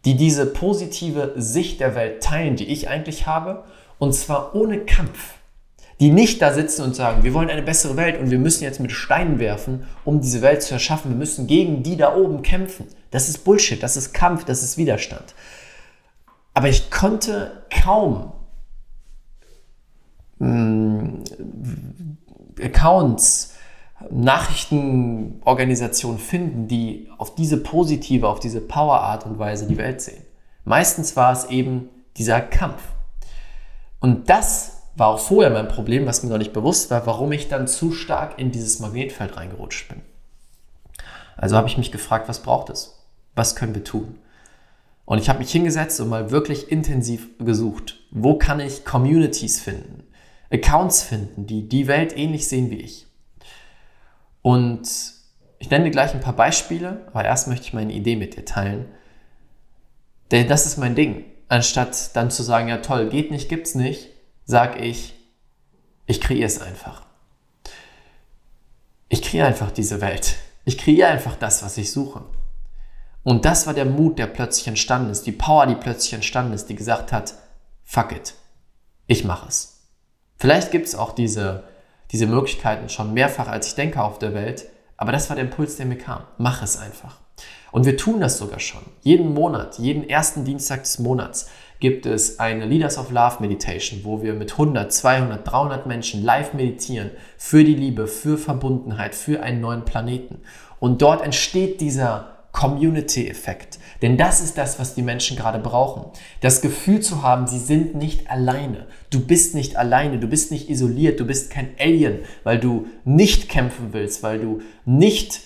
die 0.05 0.17
diese 0.17 0.47
positive 0.47 1.33
Sicht 1.37 1.81
der 1.81 1.95
Welt 1.95 2.23
teilen, 2.23 2.57
die 2.57 2.67
ich 2.67 2.89
eigentlich 2.89 3.27
habe, 3.27 3.65
und 3.99 4.15
zwar 4.15 4.55
ohne 4.55 4.81
Kampf 4.81 5.35
die 6.01 6.11
nicht 6.11 6.41
da 6.41 6.55
sitzen 6.55 6.83
und 6.83 6.97
sagen, 6.97 7.25
wir 7.25 7.35
wollen 7.35 7.51
eine 7.51 7.63
bessere 7.63 7.97
Welt 7.97 8.19
und 8.19 8.31
wir 8.31 8.39
müssen 8.39 8.65
jetzt 8.65 8.81
mit 8.81 8.91
Steinen 8.91 9.39
werfen, 9.39 9.85
um 10.07 10.23
diese 10.23 10.41
Welt 10.41 10.63
zu 10.63 10.73
erschaffen. 10.73 11.11
Wir 11.11 11.19
müssen 11.19 11.47
gegen 11.47 11.83
die 11.83 11.99
da 11.99 12.17
oben 12.17 12.41
kämpfen. 12.41 12.87
Das 13.11 13.29
ist 13.29 13.45
Bullshit, 13.45 13.83
das 13.83 13.99
ist 13.99 14.15
Kampf, 14.15 14.45
das 14.45 14.63
ist 14.63 14.79
Widerstand. 14.79 15.35
Aber 16.55 16.69
ich 16.69 16.91
konnte 16.91 17.65
kaum 17.71 18.33
mh, 20.39 20.49
hm, 20.49 21.25
Accounts, 22.63 23.55
Nachrichtenorganisationen 24.11 26.19
finden, 26.19 26.67
die 26.67 27.11
auf 27.19 27.35
diese 27.35 27.59
positive, 27.59 28.27
auf 28.27 28.41
diese 28.41 28.63
Power-Art 28.63 29.27
und 29.27 29.39
Weise 29.39 29.67
die 29.67 29.77
Welt 29.77 30.01
sehen. 30.01 30.25
Meistens 30.65 31.17
war 31.17 31.33
es 31.33 31.45
eben 31.47 31.91
dieser 32.17 32.41
Kampf. 32.41 32.81
Und 34.01 34.31
das 34.31 34.80
war 34.95 35.09
auch 35.09 35.21
vorher 35.21 35.51
mein 35.51 35.69
Problem, 35.69 36.07
was 36.07 36.23
mir 36.23 36.31
noch 36.31 36.39
nicht 36.39 36.53
bewusst 36.53 36.91
war, 36.91 37.07
warum 37.07 37.33
ich 37.33 37.49
dann 37.49 37.69
zu 37.69 37.93
stark 37.93 38.39
in 38.39 38.51
dieses 38.51 38.81
Magnetfeld 38.81 39.37
reingerutscht 39.37 39.89
bin. 39.89 40.03
Also 41.37 41.57
habe 41.57 41.69
ich 41.69 41.79
mich 41.79 41.93
gefragt, 41.93 42.29
was 42.29 42.43
braucht 42.43 42.71
es? 42.71 43.07
Was 43.35 43.57
können 43.57 43.75
wir 43.75 43.85
tun? 43.85 44.19
Und 45.07 45.19
ich 45.19 45.29
habe 45.29 45.39
mich 45.39 45.51
hingesetzt 45.51 46.01
und 46.01 46.09
mal 46.09 46.31
wirklich 46.31 46.71
intensiv 46.71 47.29
gesucht. 47.39 47.99
Wo 48.11 48.37
kann 48.37 48.61
ich 48.61 48.85
Communities 48.85 49.61
finden? 49.61 50.05
Accounts 50.53 51.03
finden, 51.03 51.47
die 51.47 51.69
die 51.69 51.87
Welt 51.87 52.17
ähnlich 52.17 52.47
sehen 52.49 52.71
wie 52.71 52.81
ich. 52.81 53.07
Und 54.43 54.89
ich 55.59 55.71
nenne 55.71 55.85
dir 55.85 55.91
gleich 55.91 56.15
ein 56.15 56.21
paar 56.21 56.37
Beispiele, 56.37 57.07
aber 57.09 57.25
erst 57.25 57.49
möchte 57.49 57.67
ich 57.67 57.73
meine 57.73 57.93
Idee 57.93 58.17
mit 58.17 58.37
dir 58.37 58.45
teilen. 58.45 58.87
Denn 60.31 60.49
das 60.49 60.67
ist 60.67 60.77
mein 60.77 60.95
Ding. 60.95 61.25
Anstatt 61.49 62.15
dann 62.15 62.31
zu 62.31 62.43
sagen, 62.43 62.69
ja 62.69 62.79
toll, 62.79 63.09
geht 63.09 63.31
nicht, 63.31 63.49
gibt's 63.49 63.75
nicht, 63.75 64.11
sage 64.45 64.81
ich, 64.81 65.15
ich 66.07 66.21
kreiere 66.21 66.47
es 66.47 66.61
einfach. 66.61 67.03
Ich 69.09 69.23
kreiere 69.23 69.49
einfach 69.49 69.71
diese 69.71 70.01
Welt. 70.01 70.37
Ich 70.65 70.79
kreiere 70.79 71.11
einfach 71.11 71.37
das, 71.37 71.63
was 71.63 71.79
ich 71.79 71.93
suche. 71.93 72.23
Und 73.23 73.45
das 73.45 73.67
war 73.67 73.75
der 73.75 73.85
Mut, 73.85 74.19
der 74.19 74.27
plötzlich 74.27 74.67
entstanden 74.67 75.11
ist, 75.11 75.27
die 75.27 75.33
Power, 75.33 75.67
die 75.67 75.75
plötzlich 75.75 76.15
entstanden 76.15 76.53
ist, 76.53 76.67
die 76.67 76.75
gesagt 76.75 77.13
hat, 77.13 77.35
fuck 77.85 78.13
it, 78.13 78.35
ich 79.07 79.25
mache 79.25 79.49
es. 79.49 79.89
Vielleicht 80.37 80.71
gibt 80.71 80.87
es 80.87 80.95
auch 80.95 81.13
diese, 81.13 81.65
diese 82.13 82.27
Möglichkeiten 82.27 82.89
schon 82.89 83.13
mehrfach, 83.13 83.49
als 83.49 83.69
ich 83.69 83.75
denke, 83.75 84.03
auf 84.03 84.19
der 84.19 84.33
Welt, 84.33 84.67
aber 84.97 85.13
das 85.13 85.29
war 85.29 85.37
der 85.37 85.45
Impuls, 85.45 85.77
der 85.77 85.87
mir 85.87 85.99
kam. 85.99 86.25
Mach 86.39 86.63
es 86.63 86.79
einfach. 86.79 87.19
Und 87.73 87.87
wir 87.87 87.97
tun 87.97 88.21
das 88.21 88.39
sogar 88.39 88.61
schon. 88.61 88.83
Jeden 89.03 89.33
Monat, 89.33 89.79
jeden 89.79 90.09
ersten 90.09 90.45
Dienstag 90.45 90.83
des 90.83 90.99
Monats 90.99 91.49
gibt 91.81 92.07
es 92.07 92.39
eine 92.39 92.67
Leaders 92.67 92.99
of 92.99 93.11
Love 93.11 93.37
Meditation, 93.41 94.01
wo 94.05 94.23
wir 94.23 94.35
mit 94.35 94.53
100, 94.53 94.93
200, 94.93 95.51
300 95.51 95.87
Menschen 95.87 96.23
live 96.23 96.53
meditieren 96.55 97.11
für 97.37 97.65
die 97.65 97.75
Liebe, 97.75 98.07
für 98.07 98.39
Verbundenheit, 98.39 99.15
für 99.15 99.43
einen 99.43 99.61
neuen 99.61 99.85
Planeten. 99.85 100.43
Und 100.79 101.03
dort 101.03 101.23
entsteht 101.23 101.81
dieser 101.81 102.37
Community-Effekt. 102.53 103.79
Denn 104.03 104.17
das 104.17 104.41
ist 104.41 104.59
das, 104.59 104.79
was 104.79 104.95
die 104.95 105.03
Menschen 105.03 105.37
gerade 105.37 105.59
brauchen. 105.59 106.07
Das 106.41 106.61
Gefühl 106.61 107.01
zu 107.01 107.23
haben, 107.23 107.47
sie 107.47 107.59
sind 107.59 107.95
nicht 107.95 108.31
alleine. 108.31 108.87
Du 109.11 109.21
bist 109.21 109.55
nicht 109.55 109.77
alleine, 109.77 110.19
du 110.19 110.27
bist 110.27 110.51
nicht 110.51 110.69
isoliert, 110.69 111.21
du 111.21 111.27
bist 111.27 111.51
kein 111.51 111.71
Alien, 111.79 112.21
weil 112.43 112.59
du 112.59 112.87
nicht 113.05 113.49
kämpfen 113.49 113.93
willst, 113.93 114.23
weil 114.23 114.41
du 114.41 114.61
nicht 114.85 115.41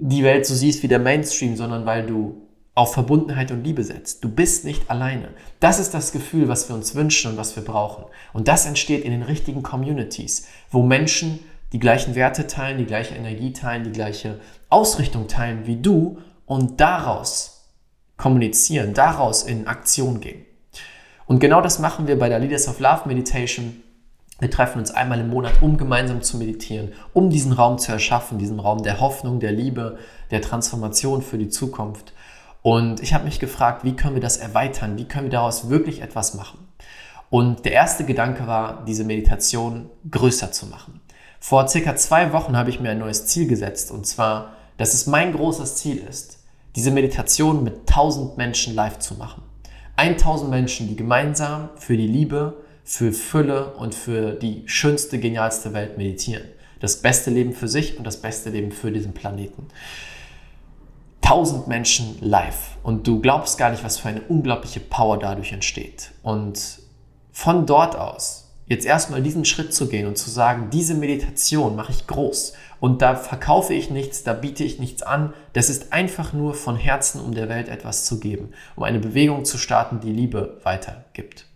die 0.00 0.24
Welt 0.24 0.44
so 0.44 0.54
siehst 0.54 0.82
wie 0.82 0.88
der 0.88 0.98
Mainstream, 0.98 1.56
sondern 1.56 1.86
weil 1.86 2.04
du 2.04 2.49
auf 2.80 2.94
Verbundenheit 2.94 3.50
und 3.50 3.62
Liebe 3.62 3.84
setzt. 3.84 4.24
Du 4.24 4.30
bist 4.30 4.64
nicht 4.64 4.90
alleine. 4.90 5.28
Das 5.60 5.78
ist 5.78 5.92
das 5.92 6.12
Gefühl, 6.12 6.48
was 6.48 6.68
wir 6.70 6.74
uns 6.74 6.94
wünschen 6.94 7.30
und 7.30 7.36
was 7.36 7.54
wir 7.54 7.62
brauchen. 7.62 8.06
Und 8.32 8.48
das 8.48 8.64
entsteht 8.64 9.04
in 9.04 9.10
den 9.10 9.22
richtigen 9.22 9.62
Communities, 9.62 10.48
wo 10.70 10.82
Menschen 10.82 11.40
die 11.74 11.78
gleichen 11.78 12.14
Werte 12.14 12.46
teilen, 12.46 12.78
die 12.78 12.86
gleiche 12.86 13.14
Energie 13.14 13.52
teilen, 13.52 13.84
die 13.84 13.92
gleiche 13.92 14.40
Ausrichtung 14.70 15.28
teilen 15.28 15.66
wie 15.66 15.76
du 15.76 16.18
und 16.46 16.80
daraus 16.80 17.66
kommunizieren, 18.16 18.94
daraus 18.94 19.42
in 19.42 19.66
Aktion 19.66 20.20
gehen. 20.20 20.46
Und 21.26 21.38
genau 21.38 21.60
das 21.60 21.80
machen 21.80 22.06
wir 22.06 22.18
bei 22.18 22.30
der 22.30 22.38
Leaders 22.38 22.66
of 22.66 22.80
Love 22.80 23.06
Meditation 23.06 23.82
wir 24.40 24.50
treffen 24.50 24.78
uns 24.78 24.90
einmal 24.90 25.20
im 25.20 25.28
Monat, 25.28 25.60
um 25.60 25.76
gemeinsam 25.76 26.22
zu 26.22 26.38
meditieren, 26.38 26.92
um 27.12 27.28
diesen 27.28 27.52
Raum 27.52 27.78
zu 27.78 27.92
erschaffen, 27.92 28.38
diesen 28.38 28.58
Raum 28.58 28.82
der 28.82 28.98
Hoffnung, 28.98 29.38
der 29.38 29.52
Liebe, 29.52 29.98
der 30.30 30.40
Transformation 30.40 31.20
für 31.20 31.36
die 31.36 31.50
Zukunft. 31.50 32.14
Und 32.62 33.02
ich 33.02 33.14
habe 33.14 33.24
mich 33.24 33.40
gefragt, 33.40 33.84
wie 33.84 33.96
können 33.96 34.14
wir 34.14 34.22
das 34.22 34.36
erweitern? 34.36 34.98
Wie 34.98 35.06
können 35.06 35.26
wir 35.26 35.30
daraus 35.30 35.70
wirklich 35.70 36.02
etwas 36.02 36.34
machen? 36.34 36.58
Und 37.30 37.64
der 37.64 37.72
erste 37.72 38.04
Gedanke 38.04 38.46
war, 38.46 38.84
diese 38.84 39.04
Meditation 39.04 39.88
größer 40.10 40.52
zu 40.52 40.66
machen. 40.66 41.00
Vor 41.38 41.68
circa 41.68 41.96
zwei 41.96 42.32
Wochen 42.32 42.56
habe 42.56 42.70
ich 42.70 42.80
mir 42.80 42.90
ein 42.90 42.98
neues 42.98 43.26
Ziel 43.26 43.46
gesetzt 43.46 43.90
und 43.90 44.06
zwar, 44.06 44.56
dass 44.76 44.94
es 44.94 45.06
mein 45.06 45.32
großes 45.32 45.76
Ziel 45.76 45.98
ist, 45.98 46.40
diese 46.76 46.90
Meditation 46.90 47.64
mit 47.64 47.88
1000 47.88 48.36
Menschen 48.36 48.74
live 48.74 48.98
zu 48.98 49.14
machen. 49.14 49.42
1000 49.96 50.50
Menschen, 50.50 50.88
die 50.88 50.96
gemeinsam 50.96 51.70
für 51.76 51.96
die 51.96 52.06
Liebe, 52.06 52.62
für 52.84 53.12
Fülle 53.12 53.74
und 53.74 53.94
für 53.94 54.32
die 54.32 54.62
schönste, 54.66 55.18
genialste 55.18 55.72
Welt 55.72 55.96
meditieren. 55.98 56.44
Das 56.80 57.00
beste 57.02 57.30
Leben 57.30 57.52
für 57.52 57.68
sich 57.68 57.98
und 57.98 58.04
das 58.04 58.16
beste 58.16 58.50
Leben 58.50 58.72
für 58.72 58.90
diesen 58.90 59.12
Planeten. 59.12 59.68
Tausend 61.30 61.68
Menschen 61.68 62.18
live 62.20 62.76
und 62.82 63.06
du 63.06 63.20
glaubst 63.20 63.56
gar 63.56 63.70
nicht, 63.70 63.84
was 63.84 63.98
für 63.98 64.08
eine 64.08 64.20
unglaubliche 64.22 64.80
Power 64.80 65.16
dadurch 65.16 65.52
entsteht. 65.52 66.10
Und 66.24 66.80
von 67.30 67.66
dort 67.66 67.94
aus 67.94 68.50
jetzt 68.66 68.84
erstmal 68.84 69.22
diesen 69.22 69.44
Schritt 69.44 69.72
zu 69.72 69.86
gehen 69.86 70.08
und 70.08 70.18
zu 70.18 70.28
sagen, 70.28 70.70
diese 70.72 70.94
Meditation 70.94 71.76
mache 71.76 71.92
ich 71.92 72.08
groß 72.08 72.54
und 72.80 73.00
da 73.00 73.14
verkaufe 73.14 73.74
ich 73.74 73.90
nichts, 73.90 74.24
da 74.24 74.32
biete 74.32 74.64
ich 74.64 74.80
nichts 74.80 75.04
an. 75.04 75.32
Das 75.52 75.70
ist 75.70 75.92
einfach 75.92 76.32
nur 76.32 76.54
von 76.54 76.74
Herzen, 76.74 77.20
um 77.20 77.32
der 77.32 77.48
Welt 77.48 77.68
etwas 77.68 78.06
zu 78.06 78.18
geben, 78.18 78.48
um 78.74 78.82
eine 78.82 78.98
Bewegung 78.98 79.44
zu 79.44 79.56
starten, 79.56 80.00
die 80.00 80.10
Liebe 80.10 80.58
weitergibt. 80.64 81.46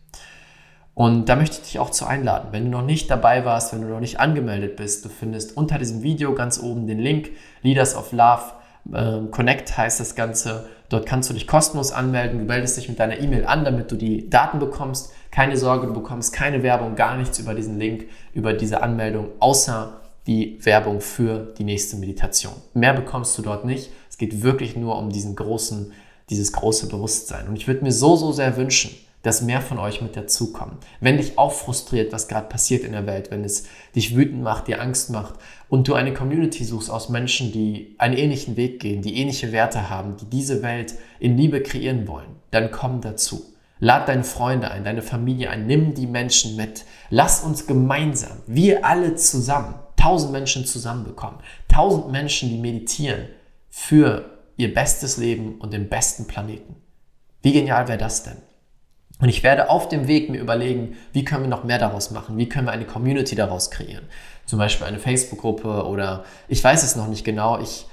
Und 0.95 1.29
da 1.29 1.35
möchte 1.35 1.57
ich 1.57 1.63
dich 1.65 1.79
auch 1.81 1.91
zu 1.91 2.07
einladen. 2.07 2.51
Wenn 2.53 2.67
du 2.67 2.71
noch 2.71 2.87
nicht 2.87 3.11
dabei 3.11 3.45
warst, 3.45 3.73
wenn 3.73 3.81
du 3.81 3.89
noch 3.89 3.99
nicht 3.99 4.21
angemeldet 4.21 4.77
bist, 4.77 5.05
du 5.05 5.09
findest 5.09 5.57
unter 5.57 5.81
diesem 5.81 6.05
Video 6.05 6.33
ganz 6.33 6.61
oben 6.63 6.87
den 6.87 7.01
Link 7.01 7.33
Leaders 7.63 7.97
of 7.97 8.13
Love 8.13 8.53
äh, 8.93 9.21
Connect 9.31 9.77
heißt 9.77 10.01
das 10.01 10.15
Ganze. 10.15 10.69
Dort 10.89 11.07
kannst 11.07 11.31
du 11.31 11.35
dich 11.35 11.47
kostenlos 11.47 11.93
anmelden. 11.93 12.39
Du 12.39 12.45
meldest 12.45 12.77
dich 12.77 12.89
mit 12.89 12.99
deiner 12.99 13.19
E-Mail 13.19 13.47
an, 13.47 13.65
damit 13.65 13.91
du 13.91 13.97
die 13.97 14.29
Daten 14.29 14.59
bekommst. 14.59 15.13
Keine 15.31 15.57
Sorge, 15.57 15.87
du 15.87 15.95
bekommst 15.95 16.33
keine 16.33 16.63
Werbung, 16.63 16.95
gar 16.95 17.17
nichts 17.17 17.39
über 17.39 17.55
diesen 17.55 17.79
Link, 17.79 18.07
über 18.35 18.53
diese 18.53 18.83
Anmeldung, 18.83 19.29
außer 19.41 20.01
die 20.27 20.59
Werbung 20.65 21.01
für 21.01 21.53
die 21.59 21.65
nächste 21.65 21.97
Meditation. 21.97 22.55
Mehr 22.73 22.95
bekommst 22.95 23.37
du 23.37 23.43
dort 23.43 23.65
nicht. 23.65 23.91
Es 24.09 24.17
geht 24.17 24.43
wirklich 24.43 24.77
nur 24.77 24.97
um 24.99 25.11
diesen 25.11 25.35
großen, 25.35 25.93
dieses 26.31 26.53
große 26.53 26.89
Bewusstsein. 26.89 27.49
Und 27.49 27.57
ich 27.57 27.67
würde 27.67 27.83
mir 27.83 27.93
so, 27.93 28.17
so 28.17 28.33
sehr 28.33 28.57
wünschen, 28.57 28.93
dass 29.25 29.43
mehr 29.43 29.61
von 29.61 29.79
euch 29.79 30.03
mit 30.03 30.17
dazukommen. 30.17 30.77
Wenn 31.01 31.17
dich 31.17 31.39
auch 31.39 31.53
frustriert, 31.53 32.13
was 32.13 32.29
gerade 32.29 32.47
passiert 32.47 32.85
in 32.85 32.93
der 32.93 33.07
Welt, 33.07 33.33
wenn 33.33 33.43
es 33.43 33.65
dich 33.97 34.15
wütend 34.15 34.43
macht, 34.43 34.69
dir 34.69 34.81
Angst 34.81 35.11
macht 35.11 35.35
und 35.69 35.89
du 35.89 35.95
eine 35.95 36.15
Community 36.15 36.63
suchst 36.63 36.91
aus 36.91 37.09
Menschen, 37.09 37.51
die 37.51 37.97
einen 37.99 38.17
ähnlichen 38.17 38.57
Weg 38.57 38.81
gehen, 38.81 39.03
die 39.03 39.17
ähnliche 39.17 39.51
Werte 39.51 39.91
haben, 39.91 40.17
die 40.19 40.27
diese 40.27 40.63
Welt 40.63 40.95
in 41.19 41.37
Liebe 41.37 41.63
kreieren 41.63 42.07
wollen, 42.07 42.37
dann 42.53 42.71
komm 42.71 43.01
dazu. 43.01 43.43
Lad 43.81 44.09
deine 44.09 44.25
Freunde 44.25 44.71
ein, 44.71 44.85
deine 44.85 45.03
Familie 45.03 45.51
ein, 45.51 45.67
nimm 45.67 45.95
die 45.95 46.07
Menschen 46.07 46.57
mit. 46.57 46.85
Lass 47.11 47.43
uns 47.43 47.67
gemeinsam, 47.67 48.39
wir 48.47 48.85
alle 48.85 49.17
zusammen, 49.17 49.75
tausend 49.97 50.33
Menschen 50.33 50.67
zusammenbekommen. 50.67 51.41
Tausend 51.69 52.13
Menschen, 52.13 52.51
die 52.51 52.59
meditieren 52.59 53.29
für 53.71 54.39
ihr 54.57 54.73
bestes 54.73 55.17
Leben 55.17 55.57
und 55.61 55.73
den 55.73 55.89
besten 55.89 56.27
Planeten. 56.27 56.77
Wie 57.43 57.53
genial 57.53 57.89
wäre 57.89 57.99
das 57.99 58.23
denn? 58.23 58.37
Und 59.21 59.29
ich 59.29 59.43
werde 59.43 59.71
auf 59.71 59.89
dem 59.89 60.09
Weg 60.09 60.29
mir 60.29 60.41
überlegen, 60.41 60.97
wie 61.13 61.25
können 61.25 61.45
wir 61.45 61.49
noch 61.49 61.65
mehr 61.65 61.79
daraus 61.79 62.11
machen? 62.11 62.37
Wie 62.37 62.49
können 62.49 62.67
wir 62.67 62.73
eine 62.73 62.85
Community 62.85 63.35
daraus 63.35 63.71
kreieren? 63.71 64.05
Zum 64.45 64.59
Beispiel 64.59 64.87
eine 64.87 64.99
Facebook-Gruppe 64.99 65.87
oder 65.87 66.25
ich 66.49 66.63
weiß 66.63 66.83
es 66.83 66.97
noch 66.97 67.09
nicht 67.09 67.25
genau. 67.25 67.61
Ich, 67.61 67.87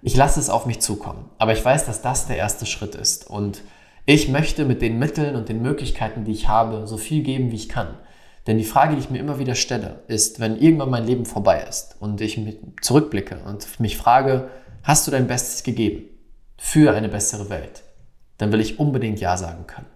ich 0.00 0.16
lasse 0.16 0.40
es 0.40 0.50
auf 0.50 0.66
mich 0.66 0.80
zukommen. 0.80 1.30
Aber 1.38 1.52
ich 1.52 1.64
weiß, 1.64 1.84
dass 1.84 2.02
das 2.02 2.26
der 2.26 2.38
erste 2.38 2.66
Schritt 2.66 2.94
ist. 2.94 3.28
Und 3.28 3.62
ich 4.06 4.28
möchte 4.28 4.64
mit 4.64 4.82
den 4.82 4.98
Mitteln 4.98 5.36
und 5.36 5.48
den 5.48 5.62
Möglichkeiten, 5.62 6.24
die 6.24 6.32
ich 6.32 6.48
habe, 6.48 6.86
so 6.86 6.96
viel 6.96 7.22
geben, 7.22 7.52
wie 7.52 7.56
ich 7.56 7.68
kann. 7.68 7.98
Denn 8.46 8.58
die 8.58 8.64
Frage, 8.64 8.96
die 8.96 9.00
ich 9.00 9.10
mir 9.10 9.20
immer 9.20 9.38
wieder 9.38 9.54
stelle, 9.54 10.00
ist, 10.08 10.40
wenn 10.40 10.58
irgendwann 10.58 10.90
mein 10.90 11.06
Leben 11.06 11.26
vorbei 11.26 11.64
ist 11.68 11.96
und 12.00 12.20
ich 12.20 12.40
zurückblicke 12.80 13.38
und 13.46 13.78
mich 13.78 13.96
frage, 13.96 14.48
hast 14.82 15.06
du 15.06 15.12
dein 15.12 15.28
Bestes 15.28 15.62
gegeben 15.62 16.06
für 16.56 16.92
eine 16.92 17.08
bessere 17.08 17.50
Welt? 17.50 17.84
Dann 18.38 18.50
will 18.50 18.60
ich 18.60 18.80
unbedingt 18.80 19.20
Ja 19.20 19.36
sagen 19.36 19.68
können. 19.68 19.86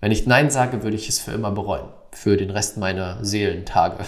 Wenn 0.00 0.12
ich 0.12 0.26
Nein 0.26 0.50
sage, 0.50 0.82
würde 0.82 0.96
ich 0.96 1.08
es 1.08 1.18
für 1.18 1.32
immer 1.32 1.50
bereuen. 1.50 1.88
Für 2.12 2.36
den 2.36 2.50
Rest 2.50 2.76
meiner 2.76 3.24
Seelentage. 3.24 4.04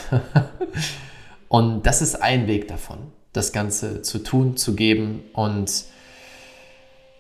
und 1.49 1.85
das 1.85 2.01
ist 2.01 2.23
ein 2.23 2.47
Weg 2.47 2.69
davon, 2.69 2.99
das 3.33 3.53
Ganze 3.53 4.03
zu 4.03 4.21
tun, 4.21 4.57
zu 4.57 4.75
geben 4.75 5.25
und 5.33 5.85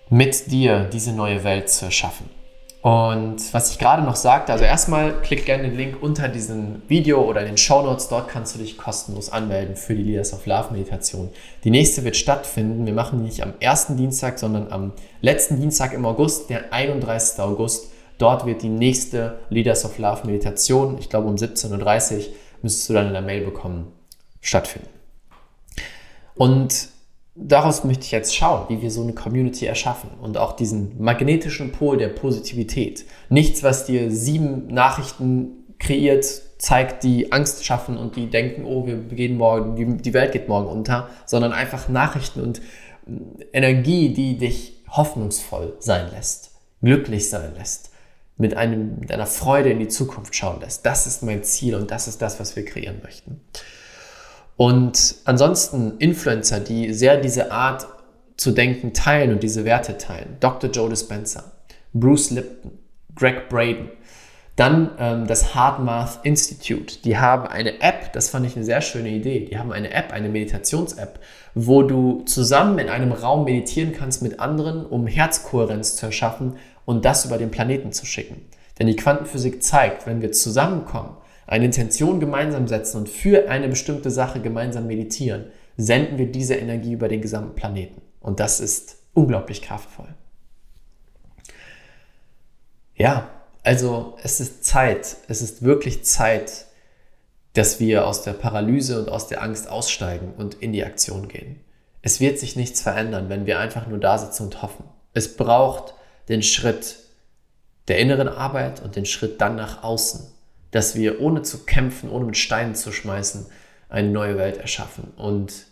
mit 0.09 0.51
dir 0.51 0.89
diese 0.93 1.13
neue 1.13 1.45
Welt 1.45 1.69
zu 1.69 1.85
erschaffen. 1.85 2.29
Und 2.83 3.53
was 3.53 3.73
ich 3.73 3.79
gerade 3.79 4.03
noch 4.03 4.17
sagte, 4.17 4.53
also 4.53 4.65
erstmal 4.65 5.13
klick 5.21 5.45
gerne 5.45 5.65
den 5.65 5.77
Link 5.77 6.03
unter 6.03 6.29
diesem 6.29 6.81
Video 6.89 7.21
oder 7.23 7.43
in 7.43 7.49
den 7.49 7.59
Show 7.59 7.83
Notes. 7.83 8.09
Dort 8.09 8.29
kannst 8.29 8.55
du 8.55 8.59
dich 8.59 8.79
kostenlos 8.79 9.29
anmelden 9.29 9.77
für 9.77 9.95
die 9.95 10.03
Leaders 10.03 10.33
of 10.33 10.47
Love 10.47 10.73
Meditation. 10.73 11.29
Die 11.65 11.71
nächste 11.71 12.05
wird 12.05 12.17
stattfinden. 12.17 12.87
Wir 12.87 12.95
machen 12.95 13.19
die 13.19 13.27
nicht 13.27 13.43
am 13.43 13.53
ersten 13.61 13.99
Dienstag, 13.99 14.39
sondern 14.39 14.73
am 14.73 14.93
letzten 15.21 15.61
Dienstag 15.61 15.93
im 15.93 16.07
August, 16.07 16.49
der 16.49 16.73
31. 16.73 17.39
August. 17.41 17.90
Dort 18.21 18.45
wird 18.45 18.61
die 18.61 18.69
nächste 18.69 19.39
Leaders 19.49 19.87
of 19.87 19.97
Love 19.97 20.27
Meditation, 20.27 20.99
ich 20.99 21.09
glaube 21.09 21.27
um 21.27 21.37
17.30 21.37 22.17
Uhr, 22.17 22.25
müsstest 22.61 22.91
du 22.91 22.93
dann 22.93 23.07
in 23.07 23.15
der 23.15 23.23
Mail 23.23 23.43
bekommen, 23.47 23.93
stattfinden. 24.43 24.91
Und 26.35 26.89
daraus 27.35 27.83
möchte 27.83 28.05
ich 28.05 28.11
jetzt 28.11 28.37
schauen, 28.37 28.67
wie 28.69 28.83
wir 28.83 28.91
so 28.91 29.03
eine 29.03 29.15
Community 29.15 29.65
erschaffen 29.65 30.11
und 30.21 30.37
auch 30.37 30.53
diesen 30.53 31.03
magnetischen 31.03 31.73
Pol 31.73 31.97
der 31.97 32.09
Positivität. 32.09 33.07
Nichts, 33.31 33.63
was 33.63 33.87
dir 33.87 34.11
sieben 34.11 34.67
Nachrichten 34.67 35.53
kreiert, 35.79 36.27
zeigt, 36.59 37.05
die 37.05 37.33
Angst 37.33 37.65
schaffen 37.65 37.97
und 37.97 38.17
die 38.17 38.27
denken, 38.27 38.67
oh, 38.67 38.87
wir 38.87 38.99
gehen 38.99 39.39
morgen, 39.39 39.77
die, 39.77 39.97
die 39.97 40.13
Welt 40.13 40.33
geht 40.33 40.47
morgen 40.47 40.67
unter, 40.67 41.09
sondern 41.25 41.55
einfach 41.55 41.89
Nachrichten 41.89 42.43
und 42.43 42.61
Energie, 43.55 44.13
die 44.13 44.37
dich 44.37 44.75
hoffnungsvoll 44.91 45.77
sein 45.79 46.11
lässt, 46.11 46.51
glücklich 46.83 47.31
sein 47.31 47.55
lässt 47.57 47.90
mit, 48.41 48.57
einem, 48.57 48.99
mit 48.99 49.13
einer 49.13 49.27
Freude 49.27 49.71
in 49.71 49.79
die 49.79 49.89
Zukunft 49.89 50.35
schauen 50.35 50.61
lässt. 50.61 50.85
Das 50.87 51.07
ist 51.07 51.23
mein 51.23 51.45
Ziel 51.45 51.75
und 51.75 51.91
das 51.91 52.09
ist 52.09 52.23
das, 52.23 52.41
was 52.41 52.57
wir 52.57 52.65
kreieren 52.65 53.01
möchten. 53.03 53.41
Und 54.57 55.17
ansonsten 55.25 55.99
Influencer, 55.99 56.61
die 56.61 56.93
sehr 56.93 57.17
diese 57.19 57.53
Art 57.53 57.87
zu 58.37 58.53
denken 58.53 58.93
teilen 58.93 59.33
und 59.33 59.43
diese 59.43 59.65
Werte 59.65 59.99
teilen. 59.99 60.37
Dr. 60.41 60.71
Joe 60.71 60.89
Dispenza, 60.89 61.45
Bruce 61.93 62.31
Lipton, 62.31 62.73
Greg 63.15 63.49
Braden. 63.49 63.91
Dann 64.57 64.91
ähm, 64.99 65.27
das 65.27 65.55
HeartMath 65.55 66.21
Institute. 66.23 66.99
Die 67.05 67.17
haben 67.17 67.47
eine 67.47 67.81
App, 67.81 68.13
das 68.13 68.29
fand 68.29 68.45
ich 68.47 68.57
eine 68.57 68.65
sehr 68.65 68.83
schöne 68.83 69.09
Idee. 69.09 69.47
Die 69.47 69.59
haben 69.59 69.73
eine 69.73 69.93
App, 69.93 70.13
eine 70.13 70.29
Meditations-App, 70.29 71.21
wo 71.55 71.83
du 71.83 72.23
zusammen 72.25 72.79
in 72.79 72.89
einem 72.89 73.13
Raum 73.13 73.45
meditieren 73.45 73.93
kannst 73.93 74.23
mit 74.23 74.41
anderen, 74.41 74.85
um 74.85 75.07
Herzkohärenz 75.07 75.97
zu 75.97 76.07
erschaffen 76.07 76.57
und 76.91 77.05
das 77.05 77.25
über 77.25 77.39
den 77.39 77.53
Planeten 77.53 77.93
zu 77.93 78.05
schicken. 78.05 78.45
Denn 78.77 78.89
die 78.89 78.97
Quantenphysik 78.97 79.63
zeigt, 79.63 80.09
wenn 80.09 80.23
wir 80.23 80.33
zusammenkommen, 80.33 81.17
eine 81.47 81.67
Intention 81.67 82.19
gemeinsam 82.19 82.67
setzen 82.67 82.97
und 82.97 83.09
für 83.09 83.49
eine 83.49 83.69
bestimmte 83.69 84.11
Sache 84.11 84.41
gemeinsam 84.41 84.89
meditieren, 84.89 85.53
senden 85.77 86.19
wir 86.19 86.27
diese 86.27 86.57
Energie 86.57 86.95
über 86.95 87.07
den 87.07 87.21
gesamten 87.21 87.55
Planeten. 87.55 88.03
Und 88.19 88.41
das 88.41 88.59
ist 88.59 88.97
unglaublich 89.15 89.63
kraftvoll. 89.63 90.09
Ja, 92.97 93.31
also 93.63 94.17
es 94.25 94.41
ist 94.41 94.65
Zeit, 94.65 95.17
es 95.29 95.43
ist 95.43 95.63
wirklich 95.63 96.03
Zeit, 96.05 96.67
dass 97.53 97.79
wir 97.79 98.05
aus 98.05 98.23
der 98.23 98.33
Paralyse 98.33 98.99
und 98.99 99.11
aus 99.11 99.29
der 99.29 99.45
Angst 99.45 99.71
aussteigen 99.71 100.33
und 100.37 100.55
in 100.55 100.73
die 100.73 100.85
Aktion 100.85 101.29
gehen. 101.29 101.61
Es 102.03 102.19
wird 102.19 102.41
sich 102.41 102.57
nichts 102.57 102.83
verändern, 102.83 103.29
wenn 103.29 103.47
wir 103.47 103.61
einfach 103.61 103.87
nur 103.87 103.99
da 103.99 104.19
sitzen 104.19 104.43
und 104.43 104.61
hoffen. 104.61 104.87
Es 105.15 105.37
braucht 105.37 105.95
den 106.31 106.43
Schritt 106.43 106.97
der 107.89 107.99
inneren 107.99 108.29
Arbeit 108.29 108.81
und 108.83 108.97
den 108.97 109.05
Schritt 109.05 109.41
dann 109.41 109.57
nach 109.57 109.83
außen, 109.83 110.27
dass 110.71 110.95
wir 110.95 111.21
ohne 111.21 111.43
zu 111.43 111.65
kämpfen, 111.65 112.09
ohne 112.09 112.25
mit 112.25 112.37
Steinen 112.37 112.75
zu 112.75 112.93
schmeißen, 112.93 113.47
eine 113.89 114.09
neue 114.09 114.39
Welt 114.39 114.57
erschaffen. 114.59 115.13
Und 115.17 115.67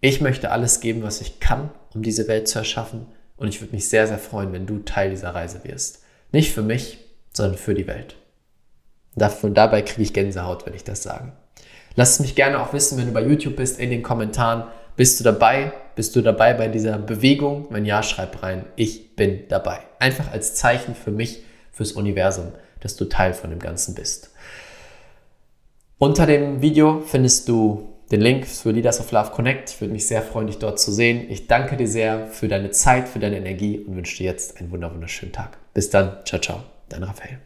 ich 0.00 0.20
möchte 0.20 0.50
alles 0.50 0.80
geben, 0.80 1.02
was 1.02 1.20
ich 1.20 1.40
kann, 1.40 1.70
um 1.94 2.02
diese 2.02 2.26
Welt 2.26 2.48
zu 2.48 2.58
erschaffen. 2.58 3.06
Und 3.36 3.48
ich 3.48 3.60
würde 3.60 3.74
mich 3.74 3.88
sehr, 3.88 4.06
sehr 4.06 4.18
freuen, 4.18 4.52
wenn 4.52 4.66
du 4.66 4.78
Teil 4.78 5.10
dieser 5.10 5.34
Reise 5.34 5.60
wirst. 5.64 6.02
Nicht 6.32 6.52
für 6.52 6.62
mich, 6.62 6.98
sondern 7.32 7.58
für 7.58 7.74
die 7.74 7.86
Welt. 7.86 8.16
Davon, 9.14 9.52
dabei 9.52 9.82
kriege 9.82 10.02
ich 10.02 10.14
Gänsehaut, 10.14 10.64
wenn 10.64 10.74
ich 10.74 10.84
das 10.84 11.02
sage. 11.02 11.32
Lass 11.96 12.12
es 12.12 12.20
mich 12.20 12.34
gerne 12.34 12.60
auch 12.60 12.72
wissen, 12.72 12.96
wenn 12.96 13.06
du 13.06 13.12
bei 13.12 13.22
YouTube 13.22 13.56
bist, 13.56 13.78
in 13.78 13.90
den 13.90 14.02
Kommentaren. 14.02 14.64
Bist 14.98 15.20
du 15.20 15.24
dabei? 15.24 15.72
Bist 15.94 16.16
du 16.16 16.22
dabei 16.22 16.54
bei 16.54 16.66
dieser 16.66 16.98
Bewegung? 16.98 17.68
Wenn 17.70 17.84
ja, 17.84 18.02
schreib 18.02 18.42
rein, 18.42 18.64
ich 18.74 19.14
bin 19.14 19.44
dabei. 19.48 19.78
Einfach 20.00 20.32
als 20.32 20.56
Zeichen 20.56 20.96
für 20.96 21.12
mich, 21.12 21.44
fürs 21.70 21.92
Universum, 21.92 22.46
dass 22.80 22.96
du 22.96 23.04
Teil 23.04 23.32
von 23.32 23.50
dem 23.50 23.60
Ganzen 23.60 23.94
bist. 23.94 24.32
Unter 25.98 26.26
dem 26.26 26.62
Video 26.62 27.00
findest 27.00 27.48
du 27.48 27.90
den 28.10 28.20
Link 28.20 28.44
für 28.44 28.72
Leaders 28.72 28.98
of 28.98 29.12
Love 29.12 29.30
Connect. 29.30 29.70
Ich 29.70 29.80
würde 29.80 29.92
mich 29.92 30.08
sehr 30.08 30.20
freuen, 30.20 30.48
dich 30.48 30.58
dort 30.58 30.80
zu 30.80 30.90
sehen. 30.90 31.30
Ich 31.30 31.46
danke 31.46 31.76
dir 31.76 31.86
sehr 31.86 32.26
für 32.26 32.48
deine 32.48 32.72
Zeit, 32.72 33.08
für 33.08 33.20
deine 33.20 33.36
Energie 33.36 33.78
und 33.78 33.94
wünsche 33.94 34.16
dir 34.16 34.24
jetzt 34.24 34.58
einen 34.58 34.72
wunderschönen 34.72 35.32
Tag. 35.32 35.58
Bis 35.74 35.90
dann. 35.90 36.16
Ciao, 36.24 36.40
ciao. 36.40 36.64
Dein 36.88 37.04
Raphael. 37.04 37.38